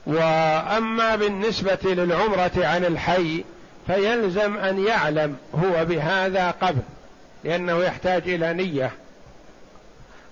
وأما 0.07 1.15
بالنسبة 1.15 1.79
للعمرة 1.83 2.51
عن 2.57 2.85
الحي 2.85 3.43
فيلزم 3.87 4.57
أن 4.57 4.85
يعلم 4.85 5.35
هو 5.55 5.85
بهذا 5.85 6.51
قبل 6.51 6.81
لأنه 7.43 7.83
يحتاج 7.83 8.29
إلى 8.29 8.53
نية. 8.53 8.91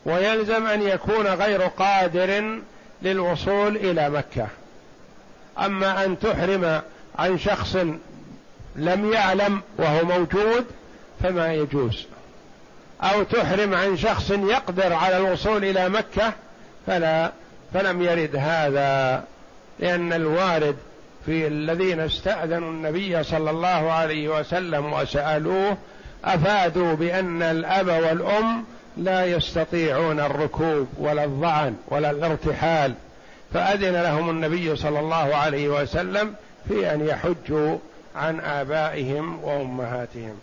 ويلزم 0.05 0.67
أن 0.67 0.81
يكون 0.81 1.27
غير 1.27 1.61
قادر 1.61 2.59
للوصول 3.01 3.75
إلى 3.75 4.09
مكة. 4.09 4.47
أما 5.59 6.05
أن 6.05 6.19
تحرم 6.19 6.81
عن 7.19 7.39
شخص 7.39 7.75
لم 8.75 9.13
يعلم 9.13 9.61
وهو 9.77 10.05
موجود 10.05 10.65
فما 11.23 11.53
يجوز. 11.53 12.05
أو 13.03 13.23
تحرم 13.23 13.73
عن 13.73 13.97
شخص 13.97 14.31
يقدر 14.31 14.93
على 14.93 15.17
الوصول 15.17 15.65
إلى 15.65 15.89
مكة 15.89 16.33
فلا 16.87 17.31
فلم 17.73 18.01
يرد 18.01 18.35
هذا 18.35 19.23
لأن 19.79 20.13
الوارد 20.13 20.75
في 21.25 21.47
الذين 21.47 21.99
استأذنوا 21.99 22.71
النبي 22.71 23.23
صلى 23.23 23.49
الله 23.49 23.91
عليه 23.91 24.39
وسلم 24.39 24.93
وسألوه 24.93 25.77
أفادوا 26.25 26.93
بأن 26.93 27.41
الأب 27.41 27.87
والأم 27.87 28.65
لا 28.97 29.25
يستطيعون 29.25 30.19
الركوب 30.19 30.87
ولا 30.97 31.23
الظعن 31.23 31.75
ولا 31.87 32.11
الارتحال 32.11 32.93
فأذن 33.53 34.01
لهم 34.01 34.29
النبي 34.29 34.75
صلى 34.75 34.99
الله 34.99 35.35
عليه 35.35 35.69
وسلم 35.69 36.35
في 36.67 36.93
أن 36.93 37.07
يحجوا 37.07 37.77
عن 38.15 38.39
آبائهم 38.39 39.43
وأمهاتهم. 39.43 40.39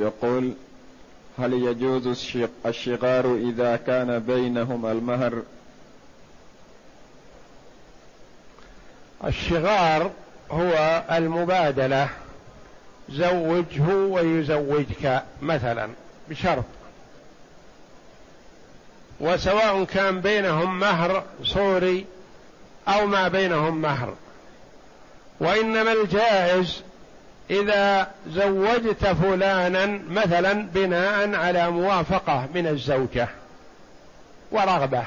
يقول 0.00 0.52
هل 1.38 1.52
يجوز 1.52 2.34
الشغار 2.66 3.34
إذا 3.34 3.76
كان 3.76 4.18
بينهم 4.18 4.86
المهر؟ 4.86 5.42
الشغار 9.24 10.10
هو 10.50 11.02
المبادلة. 11.10 12.08
زوجه 13.10 13.94
ويزوجك 13.94 15.22
مثلا 15.42 15.88
بشرط. 16.30 16.64
وسواء 19.20 19.84
كان 19.84 20.20
بينهم 20.20 20.78
مهر 20.78 21.24
صوري 21.42 22.06
أو 22.88 23.06
ما 23.06 23.28
بينهم 23.28 23.82
مهر. 23.82 24.14
وإنما 25.40 25.92
الجائز 25.92 26.82
إذا 27.50 28.10
زوجت 28.28 29.06
فلانا 29.06 30.00
مثلا 30.10 30.52
بناء 30.74 31.34
على 31.34 31.70
موافقة 31.70 32.48
من 32.54 32.66
الزوجة 32.66 33.28
ورغبة 34.50 35.04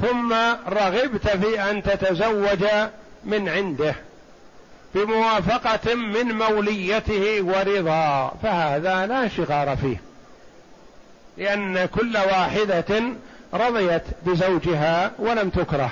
ثم 0.00 0.32
رغبت 0.68 1.28
في 1.28 1.70
أن 1.70 1.82
تتزوج 1.82 2.64
من 3.24 3.48
عنده 3.48 3.94
بموافقة 4.94 5.94
من 5.94 6.32
موليته 6.32 7.42
ورضا 7.42 8.32
فهذا 8.42 9.06
لا 9.06 9.28
شغار 9.28 9.76
فيه 9.76 10.00
لأن 11.36 11.86
كل 11.86 12.16
واحدة 12.16 13.02
رضيت 13.54 14.02
بزوجها 14.26 15.10
ولم 15.18 15.50
تكره. 15.50 15.90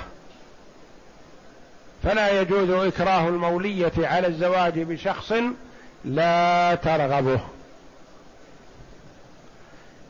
فلا 2.03 2.41
يجوز 2.41 2.69
إكراه 2.69 3.27
المولية 3.27 3.91
على 3.97 4.27
الزواج 4.27 4.79
بشخص 4.79 5.33
لا 6.05 6.75
ترغبه. 6.75 7.39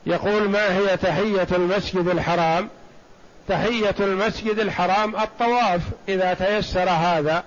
يقول 0.05 0.49
ما 0.49 0.77
هي 0.77 0.97
تحية 0.97 1.47
المسجد 1.51 2.07
الحرام؟ 2.07 2.69
تحية 3.47 3.95
المسجد 3.99 4.59
الحرام 4.59 5.15
الطواف 5.15 5.81
إذا 6.09 6.33
تيسر 6.33 6.89
هذا. 6.89 7.43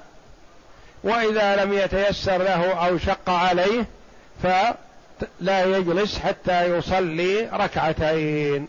وإذا 1.05 1.65
لم 1.65 1.73
يتيسر 1.73 2.39
له 2.39 2.73
أو 2.73 2.99
شق 2.99 3.31
عليه 3.31 3.85
فلا 4.43 5.65
يجلس 5.65 6.19
حتى 6.19 6.79
يصلي 6.79 7.49
ركعتين. 7.53 8.69